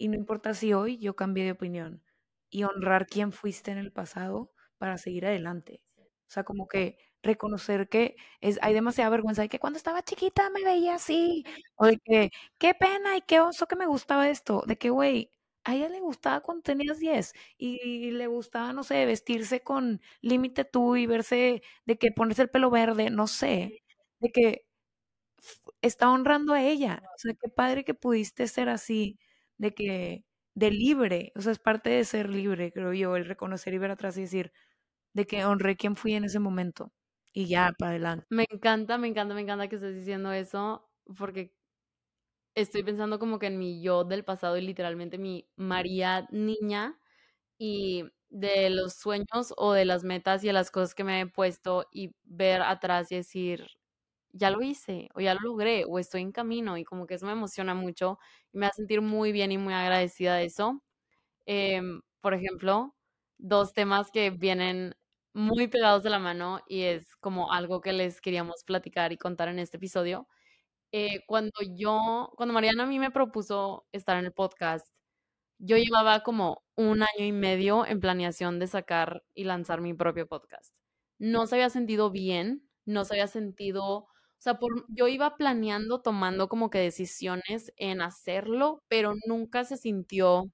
Y 0.00 0.08
no 0.08 0.16
importa 0.16 0.54
si 0.54 0.72
hoy 0.72 0.96
yo 0.98 1.14
cambié 1.14 1.44
de 1.44 1.52
opinión 1.52 2.02
y 2.48 2.64
honrar 2.64 3.06
quién 3.06 3.32
fuiste 3.32 3.70
en 3.70 3.76
el 3.78 3.92
pasado 3.92 4.50
para 4.78 4.96
seguir 4.96 5.26
adelante. 5.26 5.82
O 5.98 6.30
sea, 6.32 6.42
como 6.42 6.68
que 6.68 6.96
reconocer 7.22 7.90
que 7.90 8.16
es, 8.40 8.58
hay 8.62 8.72
demasiada 8.72 9.10
vergüenza 9.10 9.42
de 9.42 9.50
que 9.50 9.58
cuando 9.58 9.76
estaba 9.76 10.02
chiquita 10.02 10.48
me 10.50 10.64
veía 10.64 10.94
así, 10.94 11.44
o 11.76 11.84
de 11.86 11.98
que 12.02 12.30
qué 12.58 12.72
pena 12.74 13.14
y 13.18 13.20
qué 13.20 13.40
oso 13.40 13.66
que 13.66 13.76
me 13.76 13.84
gustaba 13.86 14.30
esto, 14.30 14.62
de 14.66 14.78
que, 14.78 14.88
güey, 14.88 15.30
a 15.64 15.74
ella 15.74 15.90
le 15.90 16.00
gustaba 16.00 16.40
cuando 16.40 16.62
tenías 16.62 16.98
10 16.98 17.34
y 17.58 18.10
le 18.12 18.26
gustaba, 18.26 18.72
no 18.72 18.82
sé, 18.84 19.04
vestirse 19.04 19.60
con 19.62 20.00
límite 20.22 20.64
tú 20.64 20.96
y 20.96 21.04
verse, 21.06 21.62
de 21.84 21.98
que 21.98 22.10
ponerse 22.12 22.40
el 22.42 22.48
pelo 22.50 22.70
verde, 22.70 23.10
no 23.10 23.26
sé, 23.26 23.82
de 24.20 24.30
que 24.32 24.64
está 25.82 26.10
honrando 26.10 26.52
a 26.54 26.62
ella. 26.62 27.02
O 27.14 27.18
sea, 27.18 27.34
qué 27.40 27.48
padre 27.48 27.84
que 27.84 27.94
pudiste 27.94 28.46
ser 28.48 28.68
así, 28.68 29.18
de 29.60 29.74
que, 29.74 30.24
de 30.54 30.70
libre, 30.72 31.32
o 31.36 31.42
sea, 31.42 31.52
es 31.52 31.58
parte 31.60 31.90
de 31.90 32.04
ser 32.04 32.30
libre, 32.30 32.72
creo 32.72 32.92
yo, 32.94 33.16
el 33.16 33.26
reconocer 33.26 33.74
y 33.74 33.78
ver 33.78 33.92
atrás 33.92 34.16
y 34.18 34.22
decir, 34.22 34.52
de 35.14 35.26
que 35.26 35.44
honré 35.44 35.76
quién 35.76 35.96
fui 35.96 36.14
en 36.14 36.24
ese 36.24 36.40
momento 36.40 36.92
y 37.32 37.46
ya 37.48 37.72
para 37.78 37.92
adelante. 37.92 38.26
Me 38.30 38.44
encanta, 38.50 38.96
me 38.98 39.08
encanta, 39.08 39.34
me 39.34 39.40
encanta 39.42 39.68
que 39.68 39.76
estés 39.76 39.94
diciendo 39.96 40.32
eso 40.32 40.88
porque 41.18 41.54
estoy 42.54 42.82
pensando 42.82 43.18
como 43.18 43.38
que 43.38 43.46
en 43.46 43.58
mi 43.58 43.82
yo 43.82 44.04
del 44.04 44.24
pasado 44.24 44.56
y 44.56 44.62
literalmente 44.62 45.18
mi 45.18 45.48
María 45.56 46.26
niña 46.30 46.98
y 47.58 48.04
de 48.30 48.70
los 48.70 48.94
sueños 48.94 49.54
o 49.58 49.72
de 49.74 49.84
las 49.86 50.04
metas 50.04 50.44
y 50.44 50.48
de 50.48 50.52
las 50.54 50.70
cosas 50.70 50.94
que 50.94 51.04
me 51.04 51.20
he 51.22 51.26
puesto 51.28 51.86
y 51.92 52.14
ver 52.24 52.62
atrás 52.62 53.12
y 53.12 53.16
decir, 53.16 53.66
ya 54.32 54.50
lo 54.50 54.62
hice 54.62 55.08
o 55.14 55.20
ya 55.20 55.34
lo 55.34 55.40
logré 55.42 55.84
o 55.88 55.98
estoy 55.98 56.22
en 56.22 56.32
camino 56.32 56.76
y 56.78 56.84
como 56.84 57.06
que 57.06 57.14
eso 57.14 57.26
me 57.26 57.32
emociona 57.32 57.74
mucho 57.74 58.18
y 58.52 58.58
me 58.58 58.66
hace 58.66 58.76
sentir 58.78 59.02
muy 59.02 59.32
bien 59.32 59.52
y 59.52 59.58
muy 59.58 59.74
agradecida 59.74 60.36
de 60.36 60.44
eso. 60.46 60.82
Em, 61.46 62.02
por 62.20 62.34
ejemplo, 62.34 62.94
dos 63.38 63.72
temas 63.74 64.10
que 64.10 64.30
vienen 64.30 64.94
muy 65.34 65.68
pegados 65.68 66.02
de 66.02 66.10
la 66.10 66.18
mano 66.18 66.60
y 66.68 66.82
es 66.82 67.16
como 67.16 67.52
algo 67.52 67.80
que 67.80 67.92
les 67.92 68.20
queríamos 68.20 68.64
platicar 68.64 69.12
y 69.12 69.18
contar 69.18 69.48
en 69.48 69.58
este 69.58 69.76
episodio. 69.78 70.28
Eh, 70.92 71.22
cuando 71.26 71.52
yo, 71.76 72.32
cuando 72.36 72.54
Mariana 72.54 72.84
a 72.84 72.86
mí 72.86 72.98
me 72.98 73.10
propuso 73.12 73.86
estar 73.92 74.18
en 74.18 74.26
el 74.26 74.32
podcast, 74.32 74.88
yo 75.58 75.76
llevaba 75.76 76.22
como 76.22 76.62
un 76.76 77.02
año 77.02 77.24
y 77.26 77.32
medio 77.32 77.86
en 77.86 78.00
planeación 78.00 78.58
de 78.58 78.66
sacar 78.66 79.22
y 79.34 79.44
lanzar 79.44 79.80
mi 79.80 79.94
propio 79.94 80.26
podcast. 80.26 80.74
No 81.18 81.46
se 81.46 81.56
había 81.56 81.70
sentido 81.70 82.10
bien, 82.10 82.68
no 82.86 83.04
se 83.04 83.14
había 83.14 83.26
sentido, 83.28 84.08
o 84.40 84.42
sea, 84.42 84.54
por, 84.58 84.86
yo 84.88 85.06
iba 85.08 85.36
planeando, 85.36 86.00
tomando 86.02 86.48
como 86.48 86.70
que 86.70 86.78
decisiones 86.80 87.72
en 87.76 88.00
hacerlo, 88.02 88.82
pero 88.88 89.14
nunca 89.28 89.64
se 89.64 89.76
sintió 89.76 90.50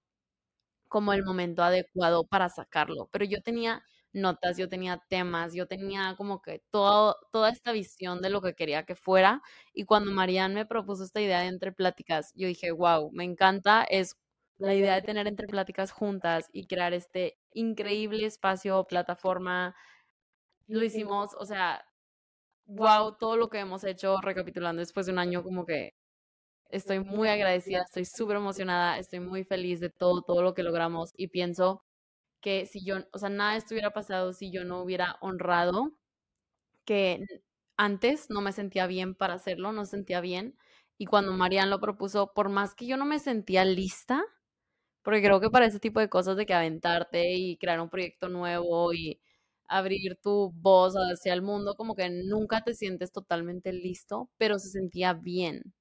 como 0.89 1.13
el 1.13 1.25
momento 1.25 1.63
adecuado 1.63 2.25
para 2.27 2.49
sacarlo. 2.49 3.09
Pero 3.13 3.25
yo 3.25 3.41
tenía 3.43 3.83
notas, 4.13 4.57
yo 4.57 4.69
tenía 4.69 5.03
temas, 5.09 5.55
yo 5.55 5.67
tenía 5.67 6.15
como 6.17 6.41
que 6.43 6.63
todo, 6.71 7.17
toda 7.33 7.51
esta 7.51 7.73
visión 7.73 8.23
de 8.23 8.31
lo 8.31 8.41
que 8.43 8.55
quería 8.55 8.85
que 8.85 8.95
fuera. 8.97 9.43
Y 9.75 9.85
cuando 9.85 10.11
Marianne 10.13 10.55
me 10.55 10.67
propuso 10.67 11.05
esta 11.05 11.21
idea 11.21 11.41
de 11.41 11.49
entre 11.49 11.73
pláticas, 11.73 12.33
yo 12.35 12.49
dije, 12.49 12.71
wow, 12.73 13.11
me 13.13 13.25
encanta, 13.25 13.85
es 13.85 14.17
la 14.59 14.75
idea 14.75 14.95
de 14.95 15.03
tener 15.03 15.27
entre 15.27 15.47
pláticas 15.49 15.93
juntas 15.93 16.49
y 16.53 16.67
crear 16.67 16.95
este 16.95 17.39
increíble 17.53 18.25
espacio, 18.27 18.85
plataforma. 18.87 19.75
Lo 20.69 20.85
hicimos, 20.85 21.35
o 21.39 21.47
sea, 21.47 21.86
wow, 22.67 23.17
todo 23.19 23.37
lo 23.37 23.49
que 23.49 23.59
hemos 23.61 23.85
hecho 23.85 24.21
recapitulando 24.21 24.81
después 24.81 25.07
de 25.07 25.13
un 25.13 25.19
año 25.19 25.43
como 25.43 25.67
que 25.67 25.95
estoy 26.71 27.01
muy 27.01 27.29
agradecida, 27.29 27.83
estoy 27.83 28.05
súper 28.07 28.37
emocionada, 28.39 28.99
estoy 28.99 29.21
muy 29.21 29.45
feliz 29.45 29.81
de 29.81 29.91
todo, 29.91 30.23
todo 30.23 30.43
lo 30.43 30.55
que 30.55 30.63
logramos 30.65 31.13
y 31.17 31.29
pienso 31.29 31.85
que 32.43 32.67
si 32.67 32.85
yo, 32.85 32.99
o 33.13 33.19
sea, 33.19 33.29
nada 33.31 33.57
estuviera 33.57 33.93
pasado 33.93 34.33
si 34.33 34.51
yo 34.53 34.65
no 34.65 34.83
hubiera 34.83 35.17
honrado 35.21 35.93
que 36.85 37.21
antes 37.77 38.31
no 38.31 38.41
me 38.41 38.53
sentía 38.53 38.87
bien 38.87 39.15
para 39.15 39.35
hacerlo, 39.35 39.73
no 39.73 39.85
sentía 39.87 40.21
bien. 40.21 40.57
Y 40.99 41.07
cuando 41.07 41.33
Marian 41.33 41.71
lo 41.71 41.81
propuso, 41.81 42.33
por 42.35 42.49
más 42.49 42.75
que 42.75 42.87
yo 42.87 42.97
no 42.97 43.05
me 43.07 43.19
sentía 43.19 43.65
lista, 43.65 44.25
porque 45.03 45.23
creo 45.23 45.41
que 45.41 45.51
para 45.51 45.67
ese 45.67 45.81
tipo 45.81 46.01
de 46.01 46.09
cosas 46.09 46.37
de 46.37 46.47
que 46.47 46.55
aventarte 46.55 47.35
y 47.35 47.57
crear 47.59 47.81
un 47.81 47.91
proyecto 47.91 48.29
nuevo 48.29 48.93
y 48.95 49.21
abrir 49.69 50.17
tu 50.23 50.53
voz 50.55 50.95
hacia 50.97 51.33
el 51.35 51.43
mundo, 51.43 51.75
como 51.77 51.95
que 51.95 52.11
nunca 52.11 52.63
te 52.63 52.75
sientes 52.75 53.13
totalmente 53.13 53.73
listo, 53.73 54.31
pero 54.39 54.59
se 54.59 54.71
sentía 54.71 55.15
bien. 55.15 55.75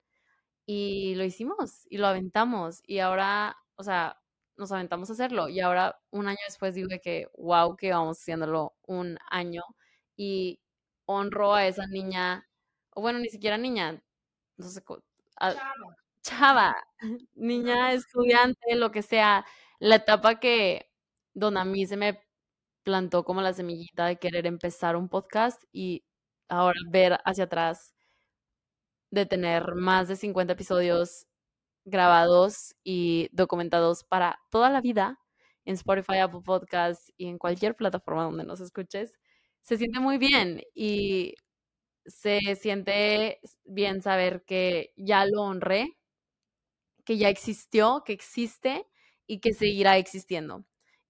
Y 0.65 1.15
lo 1.15 1.23
hicimos 1.25 1.85
y 1.89 1.97
lo 1.97 2.07
aventamos. 2.07 2.81
Y 2.87 2.99
ahora, 2.99 3.57
o 3.75 3.83
sea, 3.83 4.19
nos 4.57 4.71
aventamos 4.71 5.09
a 5.09 5.13
hacerlo. 5.13 5.49
Y 5.49 5.59
ahora, 5.61 5.99
un 6.11 6.27
año 6.27 6.37
después, 6.47 6.75
digo 6.75 6.89
que, 7.03 7.27
wow, 7.37 7.75
que 7.77 7.91
vamos 7.91 8.19
haciéndolo 8.19 8.75
un 8.83 9.17
año. 9.29 9.61
Y 10.17 10.59
honro 11.05 11.53
a 11.53 11.67
esa 11.67 11.87
niña, 11.87 12.47
o 12.91 13.01
bueno, 13.01 13.19
ni 13.19 13.29
siquiera 13.29 13.57
niña, 13.57 14.01
no 14.57 14.67
sé, 14.69 14.81
chava. 14.81 15.95
chava, 16.23 16.75
niña, 17.35 17.93
estudiante, 17.93 18.75
lo 18.75 18.91
que 18.91 19.01
sea, 19.03 19.45
la 19.79 19.95
etapa 19.97 20.39
que, 20.39 20.89
donde 21.33 21.59
a 21.61 21.65
mí 21.65 21.85
se 21.87 21.97
me 21.97 22.24
plantó 22.85 23.25
como 23.25 23.41
la 23.41 23.53
semillita 23.53 24.05
de 24.05 24.17
querer 24.17 24.45
empezar 24.45 24.95
un 24.95 25.09
podcast 25.09 25.61
y 25.73 26.05
ahora 26.47 26.79
ver 26.89 27.19
hacia 27.25 27.45
atrás 27.45 27.93
de 29.11 29.25
tener 29.25 29.75
más 29.75 30.07
de 30.07 30.15
50 30.15 30.53
episodios 30.53 31.25
grabados 31.85 32.75
y 32.83 33.29
documentados 33.31 34.03
para 34.03 34.39
toda 34.51 34.69
la 34.69 34.81
vida 34.81 35.19
en 35.65 35.75
Spotify, 35.75 36.19
Apple 36.19 36.41
Podcasts 36.45 37.11
y 37.17 37.27
en 37.27 37.39
cualquier 37.39 37.75
plataforma 37.75 38.23
donde 38.23 38.45
nos 38.45 38.61
escuches, 38.61 39.13
se 39.61 39.77
siente 39.77 39.99
muy 39.99 40.17
bien 40.19 40.61
y 40.75 41.35
se 42.05 42.55
siente 42.55 43.39
bien 43.63 44.01
saber 44.01 44.43
que 44.45 44.93
ya 44.95 45.25
lo 45.25 45.41
honré, 45.43 45.97
que 47.03 47.17
ya 47.17 47.29
existió, 47.29 48.03
que 48.05 48.13
existe 48.13 48.87
y 49.27 49.39
que 49.39 49.53
seguirá 49.53 49.97
existiendo. 49.97 50.65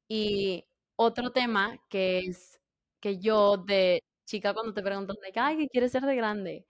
Y 0.07 0.65
otro 0.97 1.31
tema 1.31 1.77
que 1.89 2.19
es 2.19 2.59
que 2.99 3.19
yo 3.19 3.57
de 3.57 4.01
chica 4.25 4.53
cuando 4.53 4.73
te 4.73 4.83
preguntan, 4.83 5.17
ay, 5.35 5.57
¿qué 5.57 5.67
quieres 5.69 5.91
ser 5.91 6.03
de 6.03 6.15
grande? 6.15 6.65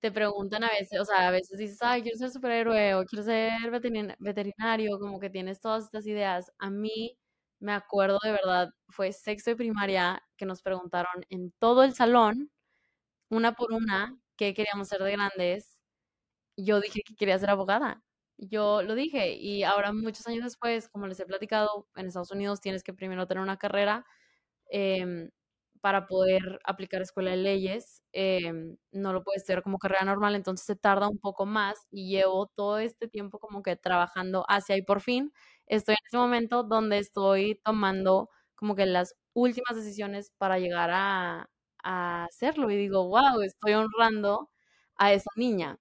te 0.00 0.12
preguntan 0.12 0.62
a 0.64 0.68
veces, 0.70 1.00
o 1.00 1.04
sea, 1.06 1.28
a 1.28 1.30
veces 1.30 1.58
dices, 1.58 1.78
ay, 1.82 2.02
quiero 2.02 2.18
ser 2.18 2.30
superhéroe 2.30 2.94
o 2.94 3.04
quiero 3.06 3.22
ser 3.24 3.70
veterinario, 4.20 4.98
como 4.98 5.18
que 5.18 5.30
tienes 5.30 5.60
todas 5.60 5.84
estas 5.84 6.06
ideas. 6.06 6.52
A 6.58 6.68
mí 6.70 7.16
me 7.58 7.72
acuerdo 7.72 8.18
de 8.22 8.32
verdad, 8.32 8.68
fue 8.90 9.12
sexto 9.12 9.50
de 9.50 9.56
primaria 9.56 10.22
que 10.36 10.44
nos 10.46 10.60
preguntaron 10.62 11.24
en 11.30 11.52
todo 11.58 11.82
el 11.84 11.94
salón, 11.94 12.50
una 13.30 13.54
por 13.54 13.72
una, 13.72 14.18
qué 14.36 14.54
queríamos 14.54 14.88
ser 14.88 15.02
de 15.02 15.12
grandes. 15.12 15.78
Yo 16.56 16.80
dije 16.80 17.02
que 17.06 17.16
quería 17.16 17.38
ser 17.38 17.50
abogada. 17.50 18.02
Yo 18.38 18.82
lo 18.82 18.94
dije 18.94 19.34
y 19.34 19.62
ahora 19.62 19.92
muchos 19.92 20.26
años 20.26 20.44
después, 20.44 20.88
como 20.88 21.06
les 21.06 21.20
he 21.20 21.26
platicado, 21.26 21.86
en 21.96 22.06
Estados 22.08 22.30
Unidos 22.32 22.60
tienes 22.60 22.82
que 22.82 22.92
primero 22.94 23.26
tener 23.26 23.42
una 23.42 23.58
carrera 23.58 24.04
em, 24.70 25.30
para 25.80 26.06
poder 26.06 26.60
aplicar 26.64 27.02
escuela 27.02 27.30
de 27.32 27.36
leyes. 27.38 28.02
Em, 28.12 28.76
no 28.92 29.12
lo 29.12 29.22
puedes 29.24 29.42
hacer 29.44 29.62
como 29.62 29.78
carrera 29.78 30.04
normal, 30.04 30.34
entonces 30.34 30.66
se 30.66 30.76
tarda 30.76 31.08
un 31.08 31.18
poco 31.18 31.46
más 31.46 31.86
y 31.90 32.08
llevo 32.10 32.46
todo 32.56 32.78
este 32.78 33.08
tiempo 33.08 33.38
como 33.38 33.62
que 33.62 33.76
trabajando 33.76 34.44
hacia 34.48 34.76
y 34.76 34.82
por 34.82 35.00
fin 35.02 35.32
estoy 35.66 35.94
en 35.94 36.06
ese 36.08 36.16
momento 36.18 36.62
donde 36.64 36.98
estoy 36.98 37.60
tomando 37.64 38.30
como 38.56 38.74
que 38.76 38.86
las 38.86 39.14
últimas 39.34 39.76
decisiones 39.76 40.32
para 40.38 40.58
llegar 40.58 40.90
a, 40.92 41.50
a 41.82 42.24
hacerlo 42.26 42.70
y 42.70 42.76
digo, 42.76 43.08
wow, 43.08 43.40
estoy 43.42 43.74
honrando 43.74 44.50
a 44.96 45.12
esa 45.12 45.30
niña. 45.36 45.78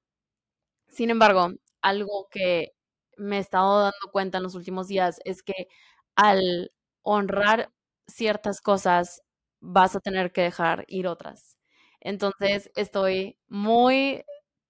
Sin 0.89 1.10
embargo, 1.10 1.50
algo 1.84 2.28
que 2.32 2.74
me 3.17 3.38
he 3.38 3.39
estado 3.41 3.80
dando 3.82 4.12
cuenta 4.12 4.38
en 4.39 4.43
los 4.46 4.56
últimos 4.56 4.88
días 4.88 5.19
es 5.26 5.43
que 5.43 5.67
al 6.15 6.72
honrar 7.04 7.72
ciertas 8.08 8.62
cosas 8.62 9.22
vas 9.62 9.96
a 9.96 10.00
tener 10.02 10.32
que 10.32 10.41
dejar 10.43 10.86
ir 10.88 11.08
otras. 11.08 11.58
Entonces 12.02 12.72
estoy 12.76 13.38
muy 13.48 14.24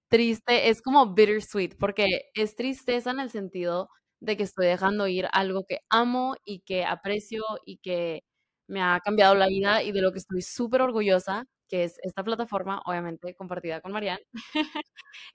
triste, 0.10 0.70
es 0.70 0.82
como 0.82 1.14
bittersweet, 1.14 1.76
porque 1.80 2.30
es 2.36 2.56
tristeza 2.56 3.12
en 3.12 3.20
el 3.20 3.30
sentido 3.32 3.90
de 4.20 4.38
que 4.38 4.44
estoy 4.44 4.68
dejando 4.68 5.08
ir 5.08 5.28
algo 5.34 5.66
que 5.68 5.80
amo 5.90 6.36
y 6.46 6.62
que 6.62 6.86
aprecio 6.86 7.44
y 7.66 7.78
que 7.80 8.24
me 8.68 8.82
ha 8.82 9.00
cambiado 9.04 9.36
la 9.36 9.48
vida 9.48 9.84
y 9.84 9.92
de 9.92 10.02
lo 10.02 10.12
que 10.12 10.20
estoy 10.20 10.42
súper 10.42 10.82
orgullosa, 10.82 11.46
que 11.70 11.84
es 11.86 11.98
esta 12.04 12.24
plataforma, 12.24 12.82
obviamente 12.86 13.36
compartida 13.36 13.82
con 13.82 13.92
Marianne. 13.92 14.24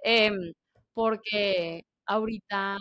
Em, 0.04 0.52
porque 0.98 1.84
ahorita 2.06 2.76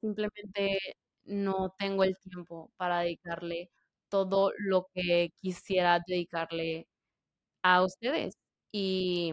simplemente 0.00 0.76
no 1.24 1.72
tengo 1.78 2.02
el 2.04 2.16
tiempo 2.18 2.72
para 2.76 3.00
dedicarle 3.00 3.70
todo 4.08 4.50
lo 4.58 4.88
que 4.92 5.30
quisiera 5.40 6.00
dedicarle 6.04 6.88
a 7.62 7.82
ustedes 7.84 8.36
y 8.72 9.32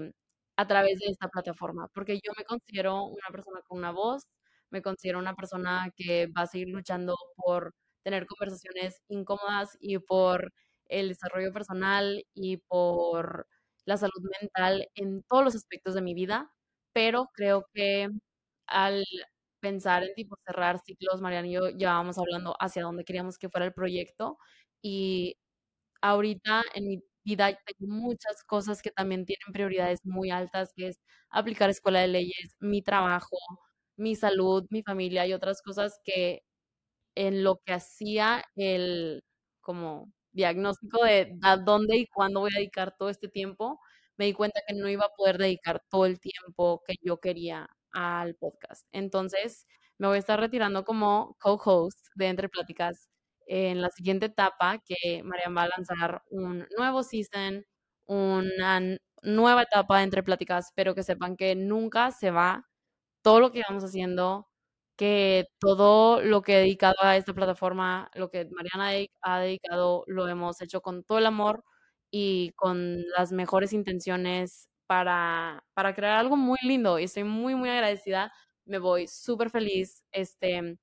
a 0.58 0.68
través 0.68 1.00
de 1.00 1.08
esta 1.12 1.30
plataforma, 1.30 1.88
porque 1.94 2.16
yo 2.24 2.32
me 2.38 2.46
considero 2.46 3.06
una 3.06 3.28
persona 3.32 3.62
con 3.68 3.80
una 3.80 3.92
voz, 3.92 4.24
me 4.72 4.82
considero 4.84 5.20
una 5.20 5.36
persona 5.36 5.90
que 5.96 6.28
va 6.28 6.44
a 6.44 6.48
seguir 6.48 6.70
luchando 6.70 7.16
por 7.38 7.74
tener 8.04 8.28
conversaciones 8.28 9.02
incómodas 9.10 9.78
y 9.82 9.98
por 10.00 10.54
el 10.88 11.10
desarrollo 11.10 11.54
personal 11.54 12.24
y 12.36 12.58
por 12.58 13.48
la 13.86 13.98
salud 13.98 14.22
mental 14.42 14.88
en 14.96 15.24
todos 15.24 15.44
los 15.46 15.56
aspectos 15.56 15.96
de 15.96 16.02
mi 16.04 16.14
vida, 16.14 16.52
pero 16.94 17.30
creo 17.34 17.66
que 17.74 18.10
al 18.68 19.04
pensar 19.62 20.04
en 20.04 20.14
tipo 20.16 20.36
cerrar 20.46 20.80
ciclos, 20.86 21.22
Mariana 21.22 21.48
y 21.48 21.54
yo 21.54 21.70
llevábamos 21.70 22.18
hablando 22.20 22.56
hacia 22.60 22.84
dónde 22.84 23.06
queríamos 23.06 23.38
que 23.38 23.50
fuera 23.50 23.66
el 23.68 23.74
proyecto 23.74 24.38
y 24.82 25.38
ahorita 26.02 26.64
en 26.76 26.88
mi 26.88 27.04
vida 27.26 27.50
tengo 27.66 27.94
muchas 27.94 28.44
cosas 28.46 28.82
que 28.82 28.92
también 28.92 29.26
tienen 29.26 29.54
prioridades 29.54 30.00
muy 30.06 30.32
altas, 30.32 30.74
que 30.76 30.88
es 30.90 31.00
aplicar 31.32 31.70
escuela 31.70 32.02
de 32.02 32.08
leyes, 32.10 32.56
mi 32.60 32.82
trabajo, 32.84 33.38
mi 33.98 34.16
salud, 34.16 34.66
mi 34.72 34.84
familia 34.84 35.28
y 35.28 35.34
otras 35.34 35.62
cosas 35.64 36.00
que 36.06 36.44
en 37.16 37.44
lo 37.44 37.58
que 37.66 37.74
hacía 37.74 38.44
el 38.56 39.24
como 39.62 40.12
diagnóstico 40.34 41.04
de 41.06 41.38
a 41.44 41.58
dónde 41.58 41.98
y 41.98 42.08
cuándo 42.08 42.42
voy 42.42 42.52
a 42.56 42.60
dedicar 42.60 42.96
todo 42.98 43.10
este 43.10 43.28
tiempo, 43.30 43.80
me 44.22 44.28
di 44.28 44.34
cuenta 44.34 44.62
que 44.68 44.76
no 44.76 44.88
iba 44.88 45.06
a 45.06 45.16
poder 45.18 45.40
dedicar 45.40 45.82
todo 45.90 46.06
el 46.06 46.20
tiempo 46.20 46.84
que 46.86 46.94
yo 47.02 47.20
quería 47.20 47.68
al 47.92 48.36
podcast. 48.36 48.86
Entonces, 48.92 49.66
me 49.98 50.08
voy 50.08 50.18
a 50.18 50.20
estar 50.20 50.40
retirando 50.40 50.86
como 50.86 51.36
co-host 51.40 52.06
de 52.14 52.28
Entre 52.28 52.48
Pláticas 52.48 53.10
en 53.48 53.82
la 53.82 53.90
siguiente 53.90 54.28
etapa, 54.28 54.78
que 54.86 55.24
Marian 55.24 55.58
va 55.58 55.64
a 55.64 55.70
lanzar 55.70 56.22
un 56.30 56.68
nuevo 56.78 57.02
season, 57.02 57.66
una 58.06 58.80
nueva 59.24 59.64
etapa 59.64 59.98
de 59.98 60.04
Entre 60.04 60.22
Pláticas, 60.22 60.72
pero 60.76 60.94
que 60.94 61.02
sepan 61.02 61.36
que 61.36 61.56
nunca 61.56 62.12
se 62.12 62.30
va 62.30 62.68
todo 63.24 63.40
lo 63.40 63.52
que 63.52 63.64
vamos 63.68 63.84
haciendo, 63.84 64.48
que 64.98 65.48
todo 65.60 66.22
lo 66.22 66.44
que 66.44 66.58
he 66.58 66.60
dedicado 66.60 66.96
a 67.02 67.18
esta 67.18 67.34
plataforma, 67.34 68.12
lo 68.14 68.30
que 68.30 68.48
Mariana 68.52 69.08
ha 69.24 69.40
dedicado, 69.40 70.04
lo 70.08 70.28
hemos 70.28 70.62
hecho 70.62 70.82
con 70.82 71.04
todo 71.04 71.18
el 71.18 71.26
amor 71.26 71.64
y 72.12 72.52
con 72.58 73.02
las 73.18 73.32
mejores 73.32 73.74
intenciones 73.74 74.70
para, 74.88 75.64
para 75.74 75.96
crear 75.96 76.18
algo 76.20 76.38
muy 76.38 76.58
lindo 76.64 77.00
y 77.00 77.06
estoy 77.06 77.24
muy, 77.24 77.56
muy 77.56 77.70
agradecida. 77.70 78.34
Me 78.66 78.80
voy 78.80 79.08
súper 79.08 79.50
feliz. 79.50 80.04
Este, 80.12 80.78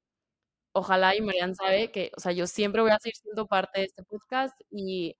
ojalá 0.72 1.16
y 1.16 1.20
Marian 1.22 1.54
sabe 1.54 1.90
que, 1.92 2.10
o 2.16 2.20
sea, 2.20 2.32
yo 2.32 2.46
siempre 2.46 2.82
voy 2.82 2.90
a 2.92 2.98
seguir 3.00 3.16
siendo 3.16 3.46
parte 3.46 3.80
de 3.80 3.86
este 3.86 4.02
podcast 4.04 4.58
y 4.70 5.16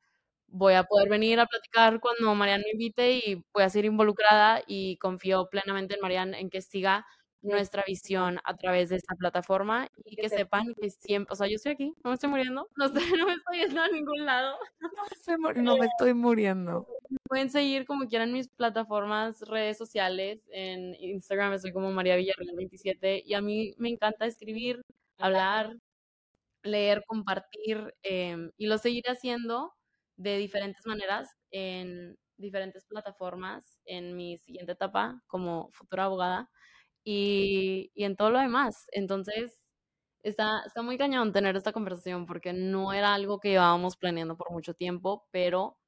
voy 0.49 0.75
a 0.75 0.85
poder 0.85 1.09
venir 1.11 1.41
a 1.41 1.47
platicar 1.47 2.01
cuando 2.01 2.35
Marian 2.35 2.63
me 2.63 2.71
invite 2.73 3.13
y 3.13 3.45
voy 3.53 3.65
a 3.65 3.71
ser 3.71 3.85
involucrada 3.85 4.63
y 4.67 4.97
confío 4.99 5.49
plenamente 5.51 5.95
en 5.95 6.01
Marian 6.01 6.35
en 6.35 6.51
que 6.51 6.63
siga 6.63 7.07
nuestra 7.43 7.85
visión 7.87 8.39
a 8.45 8.57
través 8.57 8.89
de 8.89 8.97
esta 8.97 9.15
plataforma 9.15 9.89
y 10.05 10.17
que 10.17 10.29
sepan 10.29 10.75
que 10.81 10.91
siempre, 10.91 11.33
o 11.33 11.37
sea, 11.37 11.47
yo 11.47 11.57
estoy 11.57 11.73
aquí, 11.73 11.95
no 12.03 12.11
me 12.11 12.15
estoy 12.15 12.31
muriendo, 12.31 12.69
no, 12.77 12.89
no 12.89 13.27
me 13.27 13.35
estoy 13.35 13.59
yendo 13.59 13.81
a 13.81 13.89
ningún 13.89 14.27
lado. 14.27 14.57
No, 14.83 15.77
me 15.77 15.87
estoy 15.87 16.15
muriendo. 16.15 16.87
Pueden 17.29 17.51
seguir 17.51 17.87
como 17.87 18.07
quieran 18.07 18.33
mis 18.33 18.49
plataformas, 18.49 19.41
redes 19.43 19.79
sociales, 19.79 20.41
en 20.51 20.95
Instagram 21.01 21.53
estoy 21.53 21.73
como 21.73 21.91
María 21.93 22.17
Villarreal 22.17 22.57
27 22.57 23.23
y 23.25 23.35
a 23.35 23.41
mí 23.41 23.75
me 23.79 23.91
encanta 23.91 24.27
escribir, 24.27 24.83
hablar, 25.19 25.77
leer, 26.63 27.05
compartir 27.07 27.95
em, 28.03 28.51
y 28.57 28.67
lo 28.67 28.79
seguiré 28.79 29.13
haciendo 29.13 29.75
de 30.17 30.37
diferentes 30.39 30.85
maneras 30.87 31.31
en 31.51 32.17
diferentes 32.37 32.85
plataformas 32.87 33.81
en 33.85 34.17
mi 34.17 34.39
siguiente 34.39 34.73
etapa 34.73 35.23
como 35.27 35.71
futura 35.73 36.05
abogada 36.05 36.51
y, 37.11 38.05
en 38.05 38.17
todo 38.17 38.31
lo 38.31 38.39
demás. 38.39 38.87
Entonces, 38.93 39.67
está, 40.23 40.63
está 40.67 40.83
muy 40.83 40.99
cañón 40.99 41.33
tener 41.33 41.57
esta 41.57 41.73
conversación 41.73 42.27
porque 42.27 42.53
no 42.53 42.93
era 42.93 43.15
algo 43.15 43.41
que 43.41 43.51
llevábamos 43.51 43.97
planeando 43.97 44.37
por 44.37 44.51
mucho 44.53 44.75
tiempo, 44.75 45.27
pero 45.31 45.79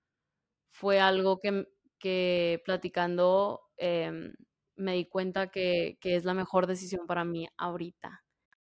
fue 0.73 1.01
algo 1.01 1.39
que, 1.41 1.67
que 1.99 2.63
platicando 2.65 3.61
em, 3.77 4.33
me 4.77 4.95
di 4.95 5.07
cuenta 5.07 5.49
que, 5.51 5.99
que 6.01 6.17
es 6.17 6.25
la 6.25 6.35
mejor 6.35 6.67
decisión 6.67 7.07
para 7.07 7.25
mí 7.25 7.49
ahorita. 7.59 8.23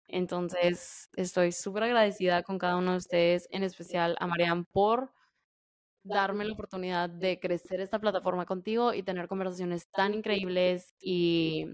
Entonces, 0.07 1.09
estoy 1.17 1.51
súper 1.51 1.83
agradecida 1.83 2.43
con 2.43 2.59
cada 2.59 2.77
uno 2.77 2.91
de 2.91 2.97
ustedes, 2.97 3.47
en 3.51 3.63
especial 3.63 4.15
a 4.19 4.27
Marian 4.27 4.65
por 4.65 5.11
darme 6.03 6.45
la 6.45 6.53
oportunidad 6.53 7.09
de 7.09 7.39
crecer 7.39 7.81
esta 7.81 7.99
plataforma 7.99 8.45
contigo 8.45 8.93
y 8.93 9.03
tener 9.03 9.27
conversaciones 9.27 9.89
tan 9.89 10.13
increíbles 10.13 10.93
y 11.01 11.65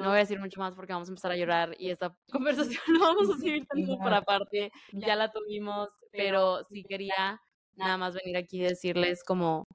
no 0.00 0.08
voy 0.08 0.16
a 0.16 0.20
decir 0.20 0.40
mucho 0.40 0.60
más 0.60 0.74
porque 0.74 0.92
vamos 0.92 1.08
a 1.08 1.12
empezar 1.12 1.32
a 1.32 1.36
llorar 1.36 1.76
y 1.78 1.90
esta 1.90 2.14
conversación 2.32 2.82
la 2.98 3.06
vamos 3.06 3.30
a 3.30 3.38
seguir 3.38 3.66
teniendo 3.70 3.98
por 3.98 4.14
aparte. 4.14 4.70
Ya 4.92 5.16
la 5.16 5.30
tuvimos, 5.30 5.88
pero 6.10 6.64
sí 6.64 6.84
quería 6.84 7.40
nada 7.74 7.96
más 7.96 8.14
venir 8.14 8.36
aquí 8.36 8.58
y 8.60 8.64
decirles 8.64 9.22
como, 9.24 9.66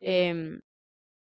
em, 0.00 0.60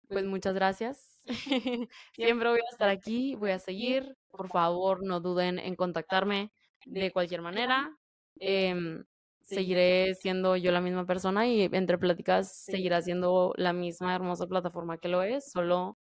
pues 0.08 0.24
muchas 0.24 0.54
gracias. 0.54 1.22
Siempre 2.14 2.48
voy 2.48 2.60
a 2.60 2.72
estar 2.72 2.88
aquí, 2.88 3.34
voy 3.34 3.50
a 3.50 3.58
seguir. 3.58 4.16
Por 4.30 4.48
favor, 4.48 5.04
no 5.04 5.20
duden 5.20 5.58
en 5.58 5.76
contactarme 5.76 6.50
de 6.86 7.12
cualquier 7.12 7.42
manera. 7.42 7.96
Em, 8.40 9.04
seguiré 9.42 10.14
siendo 10.14 10.56
yo 10.56 10.72
la 10.72 10.80
misma 10.80 11.06
persona 11.06 11.46
y 11.46 11.62
entre 11.72 11.98
pláticas 11.98 12.52
seguirá 12.64 13.00
siendo 13.02 13.52
la 13.56 13.72
misma 13.72 14.14
hermosa 14.14 14.46
plataforma 14.46 14.98
que 14.98 15.08
lo 15.08 15.22
es, 15.22 15.50
solo 15.50 15.98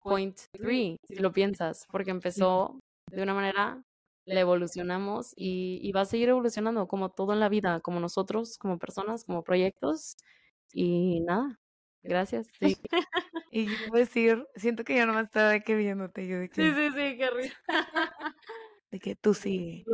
point 0.00 0.38
three, 0.52 0.98
si 1.04 1.16
lo 1.16 1.32
piensas, 1.32 1.86
porque 1.90 2.10
empezó 2.10 2.80
de 3.10 3.22
una 3.22 3.34
manera, 3.34 3.82
la 4.24 4.40
evolucionamos 4.40 5.32
y, 5.36 5.90
va 5.92 6.02
a 6.02 6.04
seguir 6.04 6.28
evolucionando 6.28 6.86
como 6.86 7.10
todo 7.10 7.32
en 7.32 7.40
la 7.40 7.48
vida, 7.48 7.80
como 7.80 8.00
nosotros, 8.00 8.58
como 8.58 8.78
personas, 8.78 9.24
como 9.24 9.42
proyectos. 9.42 10.16
Y 10.72 11.20
nada, 11.20 11.58
gracias. 12.02 12.48
Sí. 12.60 12.76
y 13.50 13.66
yo 13.66 13.72
voy 13.88 14.00
a 14.00 14.04
decir, 14.04 14.46
siento 14.54 14.84
que 14.84 14.96
yo 14.96 15.06
no 15.06 15.14
me 15.14 15.22
estaba 15.22 15.50
de 15.50 15.62
que 15.62 15.74
viéndote. 15.74 16.26
Yo 16.26 16.38
de 16.38 16.48
que, 16.48 16.62
sí, 16.62 16.70
sí, 16.70 16.88
sí, 16.94 17.16
qué 17.16 17.30
risa. 17.30 17.56
de 18.90 18.98
que 19.00 19.16
tú 19.16 19.34
sí. 19.34 19.84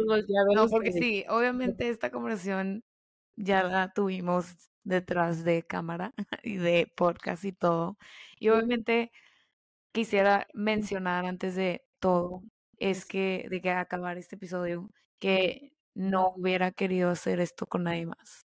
No, 0.54 0.68
porque 0.68 0.92
sí, 0.92 1.24
obviamente 1.28 1.88
esta 1.88 2.10
conversación 2.10 2.84
ya 3.36 3.62
la 3.62 3.92
tuvimos 3.92 4.70
detrás 4.84 5.44
de 5.44 5.62
cámara 5.62 6.12
y 6.42 6.56
de 6.56 6.92
podcast 6.94 7.44
y 7.44 7.52
todo. 7.52 7.96
Y 8.38 8.48
obviamente 8.48 9.12
quisiera 9.96 10.46
mencionar 10.52 11.24
antes 11.24 11.56
de 11.56 11.82
todo 12.00 12.42
es 12.76 13.06
que, 13.06 13.46
de 13.48 13.62
que 13.62 13.70
acabar 13.70 14.18
este 14.18 14.36
episodio, 14.36 14.90
que 15.18 15.72
no 15.94 16.34
hubiera 16.36 16.70
querido 16.70 17.08
hacer 17.08 17.40
esto 17.40 17.64
con 17.66 17.84
nadie 17.84 18.04
más. 18.04 18.44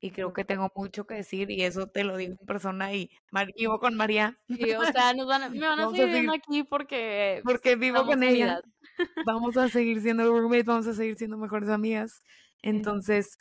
Y 0.00 0.10
creo 0.10 0.32
que 0.32 0.46
tengo 0.46 0.72
mucho 0.74 1.06
que 1.06 1.16
decir 1.16 1.50
y 1.50 1.64
eso 1.64 1.86
te 1.86 2.02
lo 2.02 2.16
digo 2.16 2.36
en 2.40 2.46
persona 2.46 2.94
y 2.94 3.10
vivo 3.58 3.78
con 3.78 3.94
María. 3.94 4.38
Sí, 4.48 4.72
o 4.72 4.84
sea, 4.86 5.12
nos 5.12 5.26
van 5.26 5.42
a, 5.42 5.50
me 5.50 5.66
van 5.66 5.80
a 5.80 5.90
seguir 5.90 6.06
viendo 6.06 6.32
aquí 6.32 6.62
porque... 6.62 7.42
Porque 7.44 7.76
vivo 7.76 8.06
con 8.06 8.22
ella. 8.22 8.62
Vamos 9.26 9.58
a 9.58 9.68
seguir 9.68 10.00
siendo 10.00 10.24
roommates, 10.24 10.64
vamos 10.64 10.86
a 10.86 10.94
seguir 10.94 11.16
siendo 11.16 11.36
mejores 11.36 11.68
amigas. 11.68 12.22
Entonces, 12.62 13.36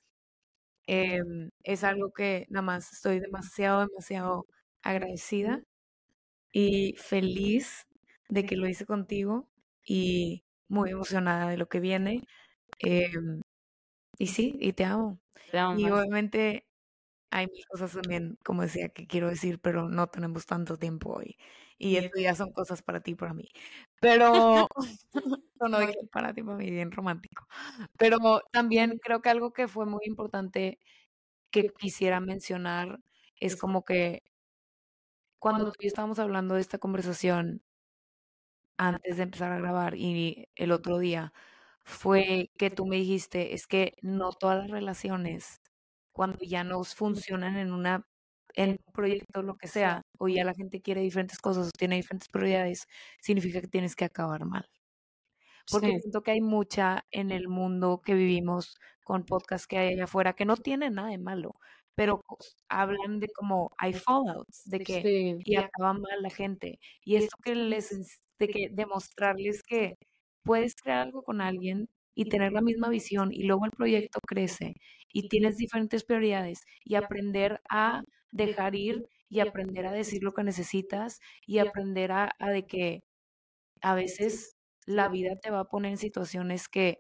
em, 0.88 1.52
es 1.64 1.86
algo 1.86 2.12
que 2.12 2.48
nada 2.50 2.64
más 2.64 2.92
estoy 2.92 3.22
demasiado, 3.22 3.88
demasiado 3.88 4.46
agradecida 4.82 5.62
y 6.58 6.96
feliz 6.98 7.86
de 8.30 8.46
que 8.46 8.56
lo 8.56 8.66
hice 8.70 8.86
contigo 8.86 9.50
y 9.84 10.46
muy 10.70 10.92
emocionada 10.92 11.50
de 11.50 11.58
lo 11.58 11.68
que 11.68 11.82
viene. 11.82 12.24
Em, 12.80 13.42
y 14.20 14.28
sí, 14.28 14.58
y 14.62 14.74
te 14.74 14.86
amo. 14.86 15.20
y 15.70 15.90
obviamente 15.90 16.68
hay 17.32 17.48
mil 17.48 17.66
cosas 17.70 17.94
también, 17.94 18.38
como 18.46 18.64
decía, 18.64 18.90
que 18.90 19.08
quiero 19.08 19.30
decir, 19.30 19.60
pero 19.62 19.90
no 19.90 20.08
tenemos 20.08 20.46
tanto 20.48 20.78
tiempo 20.78 21.14
hoy. 21.16 21.38
Y 21.80 21.98
esto 21.98 22.20
ya 22.22 22.36
son 22.36 22.52
cosas 22.54 22.82
para 22.84 23.02
ti 23.02 23.12
y 23.12 23.16
para 23.16 23.34
mí. 23.34 23.50
Pero, 24.02 24.68
no, 25.62 25.70
no 25.70 25.80
dije 25.82 25.96
para 26.12 26.34
ti, 26.34 26.44
para 26.44 26.58
mí, 26.58 26.72
bien 26.72 26.92
romántico. 26.92 27.48
Pero 27.98 28.18
también 28.52 29.00
creo 29.04 29.22
que 29.22 29.30
algo 29.30 29.54
que 29.54 29.68
fue 29.70 29.86
muy 29.88 30.02
importante 30.06 30.80
que 31.52 31.70
quisiera 31.70 32.20
mencionar 32.22 33.00
es 33.40 33.56
como 33.58 33.86
que 33.86 34.24
cuando 35.46 35.72
tú 35.72 35.78
y 35.82 35.86
estábamos 35.86 36.18
hablando 36.18 36.56
de 36.56 36.62
esta 36.62 36.80
conversación 36.80 37.62
antes 38.78 39.18
de 39.18 39.24
empezar 39.24 39.52
a 39.52 39.60
grabar 39.60 39.94
y 39.96 40.48
el 40.56 40.72
otro 40.72 40.98
día, 40.98 41.34
fue 41.84 42.50
que 42.58 42.72
tú 42.72 42.88
me 42.88 42.96
dijiste, 42.96 43.54
es 43.54 43.68
que 43.68 43.94
no 44.02 44.32
todas 44.34 44.58
las 44.58 44.72
relaciones, 44.72 45.62
cuando 46.12 46.40
ya 46.42 46.64
no 46.64 46.84
funcionan 46.84 47.58
en 47.58 47.72
una 47.74 48.08
en 48.56 48.72
un 48.72 48.94
proyecto, 48.94 49.44
lo 49.44 49.56
que 49.58 49.68
sea, 49.68 50.02
o 50.18 50.28
ya 50.30 50.44
la 50.46 50.56
gente 50.56 50.82
quiere 50.82 51.02
diferentes 51.02 51.38
cosas 51.38 51.68
o 51.68 51.72
tiene 51.78 51.98
diferentes 51.98 52.28
prioridades, 52.30 52.88
significa 53.22 53.62
que 53.62 53.68
tienes 53.68 53.96
que 53.96 54.06
acabar 54.06 54.46
mal. 54.46 54.68
Porque 55.70 56.00
siento 56.00 56.24
que 56.24 56.32
hay 56.32 56.42
mucha 56.42 57.06
en 57.12 57.30
el 57.30 57.50
mundo 57.50 58.02
que 58.04 58.16
vivimos 58.16 58.78
con 59.04 59.26
podcasts 59.26 59.68
que 59.68 59.78
hay 59.78 59.94
allá 59.94 60.06
afuera 60.06 60.34
que 60.34 60.46
no 60.46 60.58
tienen 60.58 60.96
nada 60.96 61.10
de 61.10 61.20
malo, 61.20 61.60
pero 61.96 62.22
hablan 62.70 63.20
de 63.20 63.28
como 63.30 63.72
hay 63.78 63.94
fallouts, 63.94 64.64
de 64.66 64.80
que 64.82 65.08
y 65.44 65.56
acaba 65.58 65.94
mal 65.94 66.22
la 66.22 66.30
gente. 66.30 66.80
Y 67.04 67.16
esto 67.18 67.38
que 67.44 67.56
les 67.56 68.20
de 68.40 68.48
que 68.50 68.70
demostrarles 68.72 69.64
que 69.64 69.96
puedes 70.44 70.76
crear 70.76 71.00
algo 71.08 71.24
con 71.24 71.42
alguien 71.42 71.90
y 72.16 72.26
tener 72.30 72.52
la 72.54 72.62
misma 72.62 72.90
visión 72.90 73.32
y 73.34 73.44
luego 73.44 73.66
el 73.66 73.72
proyecto 73.72 74.20
crece 74.28 74.76
y 75.14 75.28
tienes 75.30 75.58
diferentes 75.58 76.04
prioridades 76.04 76.62
y 76.84 76.96
aprender 76.96 77.62
a 77.70 78.04
dejar 78.32 78.76
ir 78.76 79.06
y 79.30 79.40
aprender 79.40 79.86
a 79.88 79.92
decir 79.92 80.24
lo 80.24 80.34
que 80.34 80.44
necesitas 80.44 81.20
y 81.46 81.60
aprender 81.60 82.12
a, 82.12 82.32
a 82.40 82.50
de 82.52 82.66
que 82.68 83.02
a 83.82 83.96
veces 83.96 84.56
la 84.86 85.10
vida 85.10 85.36
te 85.42 85.52
va 85.52 85.62
a 85.62 85.66
poner 85.66 85.92
en 85.92 85.98
situaciones 85.98 86.68
que, 86.70 86.98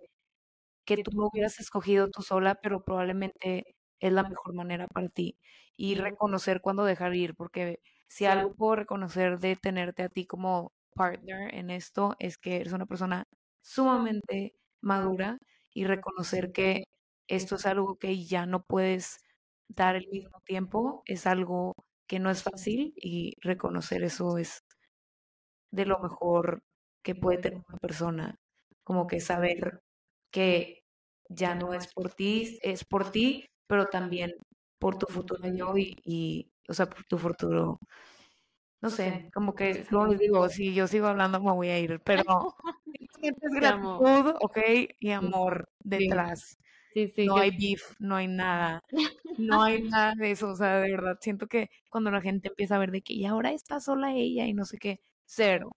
que 0.86 0.98
tú 0.98 1.12
no 1.16 1.28
hubieras 1.28 1.60
escogido 1.60 2.10
tú 2.10 2.22
sola, 2.22 2.56
pero 2.62 2.84
probablemente 2.84 3.75
es 4.00 4.12
la 4.14 4.24
mejor 4.24 4.54
manera 4.54 4.88
para 4.88 5.10
ti. 5.10 5.38
Y 5.78 5.96
reconocer 5.96 6.62
cuándo 6.62 6.86
dejar 6.86 7.16
ir, 7.16 7.36
porque 7.36 7.82
si 8.08 8.26
algo 8.26 8.54
puedo 8.56 8.76
reconocer 8.78 9.40
de 9.40 9.56
tenerte 9.56 10.04
a 10.04 10.10
ti 10.10 10.26
como 10.26 10.74
partner 10.96 11.54
en 11.54 11.70
esto 11.70 12.16
es 12.20 12.38
que 12.38 12.58
eres 12.58 12.74
una 12.74 12.86
persona 12.86 13.28
sumamente 13.62 14.56
madura 14.82 15.38
y 15.74 15.86
reconocer 15.86 16.52
que 16.54 16.86
esto 17.28 17.56
es 17.56 17.66
algo 17.66 17.98
que 17.98 18.24
ya 18.26 18.46
no 18.46 18.64
puedes 18.64 19.20
dar 19.68 19.96
el 19.96 20.08
mismo 20.10 20.40
tiempo, 20.46 21.04
es 21.06 21.28
algo 21.28 21.74
que 22.08 22.20
no 22.20 22.30
es 22.30 22.44
fácil 22.44 22.94
y 22.98 23.34
reconocer 23.42 24.04
eso 24.04 24.38
es 24.38 24.64
de 25.72 25.86
lo 25.86 26.00
mejor 26.00 26.64
que 27.04 27.16
puede 27.16 27.38
tener 27.40 27.62
una 27.68 27.78
persona, 27.80 28.40
como 28.84 29.08
que 29.08 29.20
saber 29.20 29.82
que 30.32 30.84
ya 31.30 31.56
no 31.56 31.74
es 31.74 31.92
por 31.94 32.14
ti, 32.14 32.60
es 32.62 32.86
por 32.86 33.12
ti, 33.12 33.46
pero 33.68 33.88
también 33.88 34.34
por 34.80 34.98
tu 34.98 35.08
futuro 35.08 35.48
yo 35.54 35.78
y, 35.78 35.96
y 36.04 36.52
o 36.68 36.74
sea, 36.74 36.90
por 36.90 37.04
tu 37.06 37.18
futuro 37.18 37.80
no 38.82 38.90
sé, 38.90 39.30
como 39.34 39.56
que, 39.56 39.84
como 39.90 40.08
les 40.08 40.20
digo, 40.20 40.48
si 40.50 40.76
yo 40.76 40.86
sigo 40.88 41.08
hablando 41.08 41.40
me 41.42 41.52
voy 41.52 41.70
a 41.70 41.80
ir, 41.80 42.00
pero 42.04 42.24
es 43.22 43.52
gratitud, 43.52 44.36
ok, 44.42 44.58
y 45.00 45.12
amor 45.12 45.70
detrás. 45.80 46.58
Sí, 46.94 47.08
sí, 47.08 47.26
no 47.26 47.38
hay 47.38 47.52
beef, 47.52 47.96
no 48.00 48.16
hay 48.16 48.28
nada, 48.28 48.82
no 49.38 49.64
hay 49.64 49.82
nada 49.98 50.14
de 50.16 50.32
eso, 50.32 50.50
o 50.50 50.56
sea, 50.56 50.80
de 50.80 50.92
verdad, 50.92 51.18
siento 51.20 51.48
que 51.48 51.70
cuando 51.90 52.12
la 52.12 52.22
gente 52.22 52.50
empieza 52.50 52.76
a 52.76 52.80
ver 52.80 52.92
de 52.92 53.02
que 53.02 53.14
y 53.14 53.26
ahora 53.26 53.52
está 53.52 53.80
sola 53.80 54.14
ella 54.14 54.46
y 54.46 54.54
no 54.54 54.66
sé 54.66 54.78
qué, 54.78 55.02
cero. 55.26 55.72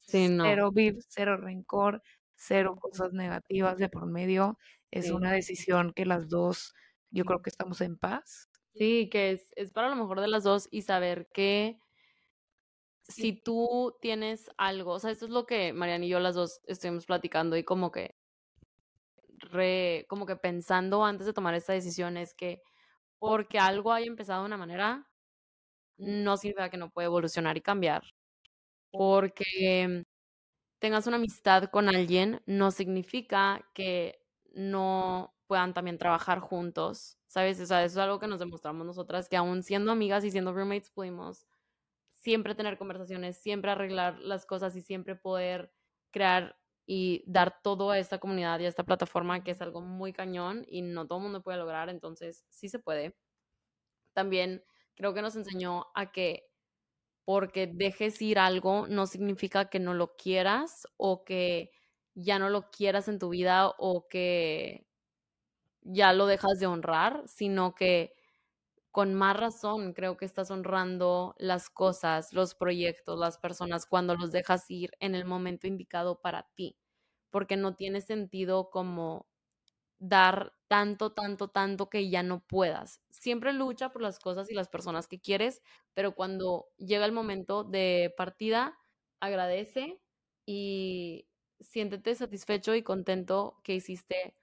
Sí, 0.00 0.28
no. 0.28 0.44
Cero 0.44 0.70
beef, 0.72 0.96
cero 1.08 1.36
rencor, 1.36 2.02
cero 2.36 2.76
cosas 2.80 3.12
negativas 3.12 3.76
de 3.76 3.88
por 3.88 4.06
medio. 4.06 4.58
Es 4.90 5.10
una 5.10 5.32
decisión 5.32 5.92
que 5.92 6.06
las 6.06 6.28
dos, 6.28 6.74
yo 7.10 7.24
creo 7.24 7.42
que 7.42 7.50
estamos 7.50 7.80
en 7.80 7.96
paz. 7.96 8.48
Sí, 8.74 9.08
que 9.10 9.32
es, 9.32 9.52
es 9.56 9.70
para 9.72 9.88
lo 9.88 9.96
mejor 9.96 10.20
de 10.20 10.28
las 10.28 10.44
dos 10.44 10.68
y 10.70 10.82
saber 10.82 11.28
que 11.32 11.80
si 13.08 13.32
tú 13.32 13.96
tienes 14.00 14.50
algo, 14.58 14.92
o 14.92 14.98
sea, 14.98 15.10
esto 15.10 15.24
es 15.26 15.30
lo 15.30 15.46
que 15.46 15.72
Mariana 15.72 16.04
y 16.04 16.08
yo 16.08 16.20
las 16.20 16.34
dos 16.34 16.60
estuvimos 16.66 17.06
platicando 17.06 17.56
y 17.56 17.64
como 17.64 17.90
que 17.92 18.16
re, 19.38 20.06
como 20.08 20.26
que 20.26 20.36
pensando 20.36 21.04
antes 21.04 21.26
de 21.26 21.32
tomar 21.32 21.54
esta 21.54 21.72
decisión 21.72 22.16
es 22.16 22.34
que 22.34 22.62
porque 23.18 23.58
algo 23.58 23.92
haya 23.92 24.06
empezado 24.06 24.42
de 24.42 24.46
una 24.46 24.56
manera, 24.58 25.08
no 25.98 26.36
significa 26.38 26.70
que 26.70 26.78
no 26.78 26.90
puede 26.90 27.06
evolucionar 27.06 27.56
y 27.58 27.62
cambiar. 27.62 28.04
Porque 28.92 30.04
tengas 30.80 31.08
una 31.08 31.18
amistad 31.18 31.66
con 31.70 31.88
alguien 31.90 32.42
no 32.46 32.72
significa 32.72 33.68
que 33.74 34.20
no 34.54 35.35
puedan 35.46 35.74
también 35.74 35.98
trabajar 35.98 36.40
juntos, 36.40 37.18
¿sabes? 37.26 37.60
O 37.60 37.66
sea, 37.66 37.84
eso 37.84 38.00
es 38.00 38.04
algo 38.04 38.18
que 38.18 38.26
nos 38.28 38.40
demostramos 38.40 38.86
nosotras, 38.86 39.28
que 39.28 39.36
aún 39.36 39.62
siendo 39.62 39.92
amigas 39.92 40.24
y 40.24 40.30
siendo 40.30 40.52
roommates 40.52 40.90
pudimos 40.90 41.46
siempre 42.12 42.54
tener 42.54 42.78
conversaciones, 42.78 43.36
siempre 43.38 43.70
arreglar 43.70 44.18
las 44.20 44.46
cosas 44.46 44.74
y 44.76 44.82
siempre 44.82 45.16
poder 45.16 45.72
crear 46.10 46.58
y 46.86 47.24
dar 47.26 47.60
todo 47.62 47.90
a 47.90 47.98
esta 47.98 48.18
comunidad 48.18 48.60
y 48.60 48.66
a 48.66 48.68
esta 48.68 48.84
plataforma 48.84 49.42
que 49.44 49.50
es 49.52 49.60
algo 49.62 49.80
muy 49.80 50.12
cañón 50.12 50.64
y 50.68 50.82
no 50.82 51.06
todo 51.06 51.18
el 51.18 51.24
mundo 51.24 51.42
puede 51.42 51.58
lograr, 51.58 51.88
entonces 51.88 52.44
sí 52.48 52.68
se 52.68 52.78
puede. 52.78 53.16
También 54.14 54.64
creo 54.94 55.14
que 55.14 55.22
nos 55.22 55.36
enseñó 55.36 55.86
a 55.94 56.10
que 56.12 56.48
porque 57.24 57.66
dejes 57.66 58.22
ir 58.22 58.38
algo 58.38 58.86
no 58.88 59.06
significa 59.06 59.68
que 59.70 59.80
no 59.80 59.94
lo 59.94 60.16
quieras 60.16 60.86
o 60.96 61.24
que 61.24 61.72
ya 62.14 62.38
no 62.38 62.50
lo 62.50 62.70
quieras 62.70 63.08
en 63.08 63.18
tu 63.18 63.30
vida 63.30 63.68
o 63.78 64.08
que 64.08 64.86
ya 65.86 66.12
lo 66.12 66.26
dejas 66.26 66.58
de 66.60 66.66
honrar, 66.66 67.22
sino 67.26 67.74
que 67.74 68.14
con 68.92 69.14
más 69.14 69.36
razón 69.36 69.92
creo 69.92 70.16
que 70.16 70.24
estás 70.24 70.50
honrando 70.50 71.34
las 71.38 71.70
cosas, 71.70 72.32
los 72.32 72.54
proyectos, 72.54 73.18
las 73.18 73.38
personas 73.38 73.86
cuando 73.86 74.14
los 74.16 74.32
dejas 74.32 74.70
ir 74.70 74.92
en 75.00 75.14
el 75.14 75.24
momento 75.26 75.66
indicado 75.66 76.20
para 76.22 76.48
ti, 76.54 76.78
porque 77.30 77.56
no 77.56 77.76
tiene 77.76 78.00
sentido 78.00 78.70
como 78.70 79.26
dar 79.98 80.52
tanto, 80.68 81.12
tanto, 81.12 81.48
tanto 81.48 81.88
que 81.90 82.10
ya 82.10 82.22
no 82.22 82.40
puedas. 82.46 83.00
Siempre 83.10 83.52
lucha 83.52 83.90
por 83.90 84.02
las 84.02 84.18
cosas 84.18 84.50
y 84.50 84.54
las 84.54 84.68
personas 84.68 85.08
que 85.08 85.20
quieres, 85.20 85.62
pero 85.94 86.14
cuando 86.14 86.68
llega 86.78 87.04
el 87.06 87.12
momento 87.12 87.64
de 87.64 88.14
partida, 88.16 88.78
agradece 89.20 90.00
y 90.46 91.28
siéntete 91.60 92.14
satisfecho 92.14 92.74
y 92.74 92.82
contento 92.82 93.60
que 93.64 93.74
hiciste 93.74 94.34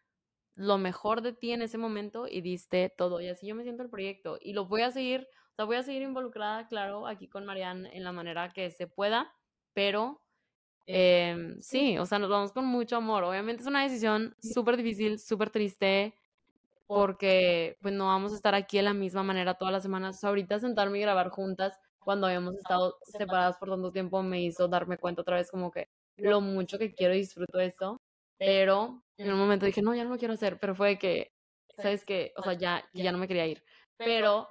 lo 0.55 0.77
mejor 0.77 1.21
de 1.21 1.33
ti 1.33 1.51
en 1.51 1.61
ese 1.61 1.77
momento 1.77 2.27
y 2.27 2.41
diste 2.41 2.89
todo. 2.95 3.21
Y 3.21 3.29
así 3.29 3.47
yo 3.47 3.55
me 3.55 3.63
siento 3.63 3.83
el 3.83 3.89
proyecto. 3.89 4.37
Y 4.41 4.53
lo 4.53 4.65
voy 4.65 4.81
a 4.81 4.91
seguir, 4.91 5.27
o 5.51 5.55
sea, 5.55 5.65
voy 5.65 5.77
a 5.77 5.83
seguir 5.83 6.01
involucrada, 6.03 6.67
claro, 6.67 7.07
aquí 7.07 7.27
con 7.27 7.45
Marianne 7.45 7.89
en 7.93 8.03
la 8.03 8.11
manera 8.11 8.51
que 8.53 8.69
se 8.71 8.87
pueda, 8.87 9.33
pero 9.73 10.21
em, 10.85 11.59
sí, 11.61 11.97
o 11.97 12.05
sea, 12.05 12.19
nos 12.19 12.29
vamos 12.29 12.51
con 12.51 12.65
mucho 12.65 12.97
amor. 12.97 13.23
Obviamente 13.23 13.63
es 13.63 13.67
una 13.67 13.83
decisión 13.83 14.35
súper 14.41 14.77
difícil, 14.77 15.19
súper 15.19 15.49
triste, 15.49 16.15
porque 16.87 17.77
pues 17.81 17.93
no 17.93 18.07
vamos 18.07 18.33
a 18.33 18.35
estar 18.35 18.55
aquí 18.55 18.77
de 18.77 18.83
la 18.83 18.93
misma 18.93 19.23
manera 19.23 19.55
todas 19.55 19.71
las 19.73 19.83
semanas. 19.83 20.23
ahorita 20.23 20.59
sentarme 20.59 20.99
y 20.99 21.01
grabar 21.01 21.29
juntas 21.29 21.79
cuando 21.99 22.27
habíamos 22.27 22.55
estado 22.55 22.97
separadas 23.03 23.57
por 23.57 23.69
tanto 23.69 23.91
tiempo 23.91 24.21
me 24.23 24.41
hizo 24.43 24.67
darme 24.67 24.97
cuenta 24.97 25.21
otra 25.21 25.37
vez 25.37 25.49
como 25.49 25.71
que 25.71 25.89
lo 26.17 26.41
mucho 26.41 26.77
que 26.77 26.93
quiero 26.93 27.15
y 27.15 27.19
disfruto 27.19 27.59
esto. 27.59 28.01
Pero 28.37 29.02
en 29.17 29.31
un 29.31 29.39
momento 29.39 29.65
dije, 29.65 29.81
no, 29.81 29.95
ya 29.95 30.03
no 30.03 30.11
lo 30.11 30.17
quiero 30.17 30.33
hacer, 30.33 30.59
pero 30.59 30.75
fue 30.75 30.97
que, 30.97 31.31
¿sabes 31.77 32.05
qué? 32.05 32.33
O 32.37 32.43
sea, 32.43 32.53
ya, 32.53 32.83
ya 32.93 33.11
no 33.11 33.17
me 33.17 33.27
quería 33.27 33.47
ir. 33.47 33.63
Pero... 33.97 34.49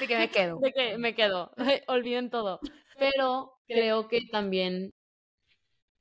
De 0.00 0.06
que 0.06 0.16
me 0.16 0.30
quedo. 0.30 0.58
De 0.62 0.72
que 0.72 0.98
me 0.98 1.14
quedo. 1.14 1.52
Olviden 1.88 2.30
todo. 2.30 2.60
Pero 2.98 3.52
creo 3.68 4.08
que 4.08 4.20
también 4.30 4.92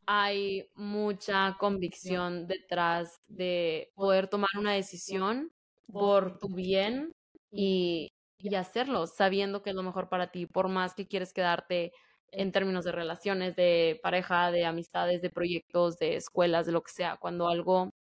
hay 0.06 0.70
mucha 0.76 1.56
convicción 1.60 2.48
detrás 2.48 3.22
de 3.28 3.92
poder 3.96 4.28
tomar 4.28 4.50
una 4.58 4.74
decisión 4.74 5.52
por 5.92 6.40
tu 6.40 6.54
bien 6.54 7.14
y, 7.52 8.10
y 8.38 8.56
hacerlo, 8.56 9.08
sabiendo 9.08 9.62
que 9.62 9.70
es 9.70 9.76
lo 9.76 9.84
mejor 9.84 10.10
para 10.10 10.32
ti, 10.32 10.46
por 10.46 10.68
más 10.68 10.94
que 10.94 11.08
quieres 11.08 11.32
quedarte 11.32 11.94
en 12.32 12.52
términos 12.52 12.84
de 12.84 12.92
relaciones, 12.92 13.56
de 13.56 14.00
pareja, 14.04 14.52
de 14.52 14.66
amistades, 14.66 15.22
de 15.22 15.30
proyectos, 15.30 15.98
de 16.00 16.16
escuelas, 16.16 16.66
de 16.66 16.72
lo 16.74 16.82
que 16.84 16.92
sea, 16.92 17.18
cuando 17.18 17.48
algo 17.48 17.92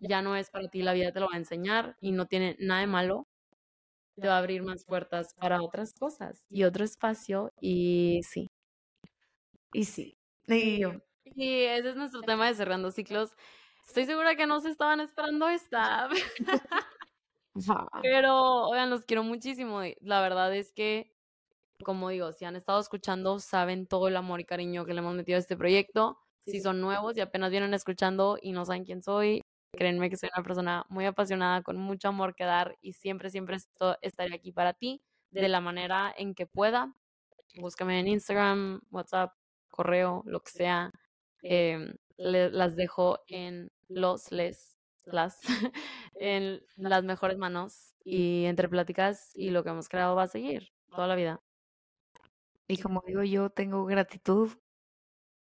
ya 0.00 0.22
no 0.22 0.36
es 0.36 0.50
para 0.50 0.68
ti, 0.68 0.82
la 0.82 0.92
vida 0.92 1.12
te 1.12 1.20
lo 1.20 1.26
va 1.26 1.34
a 1.34 1.38
enseñar 1.38 1.96
y 2.00 2.12
no 2.12 2.26
tiene 2.26 2.56
nada 2.60 2.80
de 2.80 2.86
malo, 2.86 3.26
te 4.16 4.28
va 4.28 4.36
a 4.36 4.38
abrir 4.38 4.62
más 4.62 4.84
puertas 4.84 5.34
para 5.34 5.62
otras 5.62 5.92
cosas 5.92 6.44
y 6.48 6.64
otro 6.64 6.84
espacio 6.84 7.52
y 7.60 8.20
sí. 8.22 8.48
Y 9.72 9.84
sí. 9.84 10.16
Y 10.46 10.78
yo. 10.80 10.92
Y 11.24 11.64
ese 11.64 11.90
es 11.90 11.96
nuestro 11.96 12.20
tema 12.22 12.46
de 12.46 12.54
cerrando 12.54 12.90
ciclos. 12.90 13.36
Estoy 13.86 14.06
segura 14.06 14.36
que 14.36 14.46
no 14.46 14.60
se 14.60 14.70
estaban 14.70 15.00
esperando 15.00 15.48
esta. 15.48 16.08
Pero, 18.02 18.68
oigan, 18.68 18.90
los 18.90 19.04
quiero 19.04 19.22
muchísimo. 19.24 19.80
La 20.00 20.20
verdad 20.20 20.54
es 20.54 20.72
que, 20.72 21.12
como 21.84 22.08
digo, 22.08 22.32
si 22.32 22.44
han 22.44 22.56
estado 22.56 22.80
escuchando, 22.80 23.38
saben 23.40 23.86
todo 23.86 24.08
el 24.08 24.16
amor 24.16 24.40
y 24.40 24.44
cariño 24.44 24.84
que 24.84 24.94
le 24.94 25.00
hemos 25.00 25.14
metido 25.14 25.36
a 25.36 25.40
este 25.40 25.56
proyecto. 25.56 26.18
Si 26.46 26.60
son 26.60 26.80
nuevos 26.80 27.16
y 27.16 27.20
apenas 27.20 27.50
vienen 27.50 27.74
escuchando 27.74 28.38
y 28.40 28.52
no 28.52 28.64
saben 28.64 28.84
quién 28.84 29.02
soy, 29.02 29.43
créanme 29.74 30.10
que 30.10 30.16
soy 30.16 30.30
una 30.34 30.44
persona 30.44 30.86
muy 30.88 31.06
apasionada, 31.06 31.62
con 31.62 31.76
mucho 31.76 32.08
amor 32.08 32.34
que 32.34 32.44
dar 32.44 32.76
y 32.80 32.94
siempre, 32.94 33.30
siempre 33.30 33.56
estaré 34.02 34.34
aquí 34.34 34.52
para 34.52 34.74
ti 34.74 35.02
de 35.30 35.48
la 35.48 35.60
manera 35.60 36.14
en 36.16 36.34
que 36.34 36.46
pueda. 36.46 36.94
Búscame 37.56 38.00
en 38.00 38.08
Instagram, 38.08 38.80
WhatsApp, 38.90 39.32
correo, 39.68 40.22
lo 40.26 40.40
que 40.40 40.50
sea. 40.50 40.92
Em, 41.42 41.94
las 42.16 42.76
dejo 42.76 43.20
en 43.26 43.70
los, 43.88 44.32
les, 44.32 44.78
las, 45.04 45.40
en 46.14 46.62
las 46.76 47.04
mejores 47.04 47.38
manos 47.38 47.94
y 48.04 48.44
entre 48.44 48.68
pláticas 48.68 49.30
y 49.34 49.50
lo 49.50 49.62
que 49.64 49.70
hemos 49.70 49.88
creado 49.88 50.14
va 50.16 50.24
a 50.24 50.28
seguir 50.28 50.72
toda 50.90 51.06
la 51.06 51.16
vida. 51.16 51.40
Y 52.68 52.78
como 52.78 53.02
digo 53.06 53.22
yo, 53.22 53.50
tengo 53.50 53.84
gratitud 53.84 54.50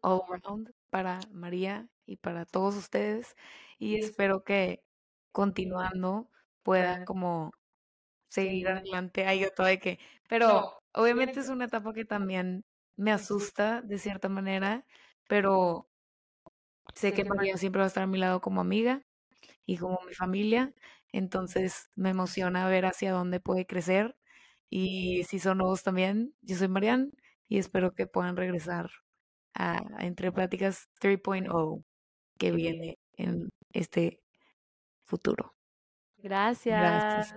all 0.02 0.22
around 0.30 0.70
para 0.90 1.20
María 1.32 1.88
y 2.06 2.16
para 2.16 2.44
todos 2.44 2.76
ustedes 2.76 3.36
y 3.78 3.98
espero 3.98 4.44
que 4.44 4.82
continuando 5.32 6.30
pueda 6.62 7.04
como 7.04 7.52
seguir 8.28 8.68
adelante. 8.68 9.26
Hay 9.26 9.44
otro 9.44 9.64
de 9.64 9.78
que, 9.78 9.98
pero 10.28 10.82
obviamente 10.92 11.40
es 11.40 11.48
una 11.48 11.66
etapa 11.66 11.92
que 11.92 12.04
también 12.04 12.64
me 12.96 13.12
asusta 13.12 13.82
de 13.82 13.98
cierta 13.98 14.28
manera, 14.28 14.86
pero 15.28 15.88
sé 16.94 17.12
que 17.12 17.24
María 17.24 17.56
siempre 17.56 17.80
va 17.80 17.84
a 17.84 17.88
estar 17.88 18.02
a 18.04 18.06
mi 18.06 18.18
lado 18.18 18.40
como 18.40 18.60
amiga 18.60 19.02
y 19.66 19.78
como 19.78 20.00
mi 20.06 20.14
familia, 20.14 20.74
entonces 21.12 21.90
me 21.94 22.10
emociona 22.10 22.68
ver 22.68 22.86
hacia 22.86 23.12
dónde 23.12 23.40
puede 23.40 23.66
crecer 23.66 24.16
y 24.68 25.24
si 25.24 25.38
son 25.38 25.58
nuevos 25.58 25.82
también, 25.82 26.34
yo 26.42 26.56
soy 26.56 26.68
Marian 26.68 27.12
y 27.48 27.58
espero 27.58 27.94
que 27.94 28.06
puedan 28.06 28.36
regresar 28.36 28.90
a, 29.54 29.82
Entre 30.00 30.32
Pláticas 30.32 30.88
3.0 31.00 31.84
que 32.38 32.52
viene 32.52 32.98
en 33.16 33.48
este 33.72 34.20
futuro. 35.04 35.54
Gracias. 36.18 37.34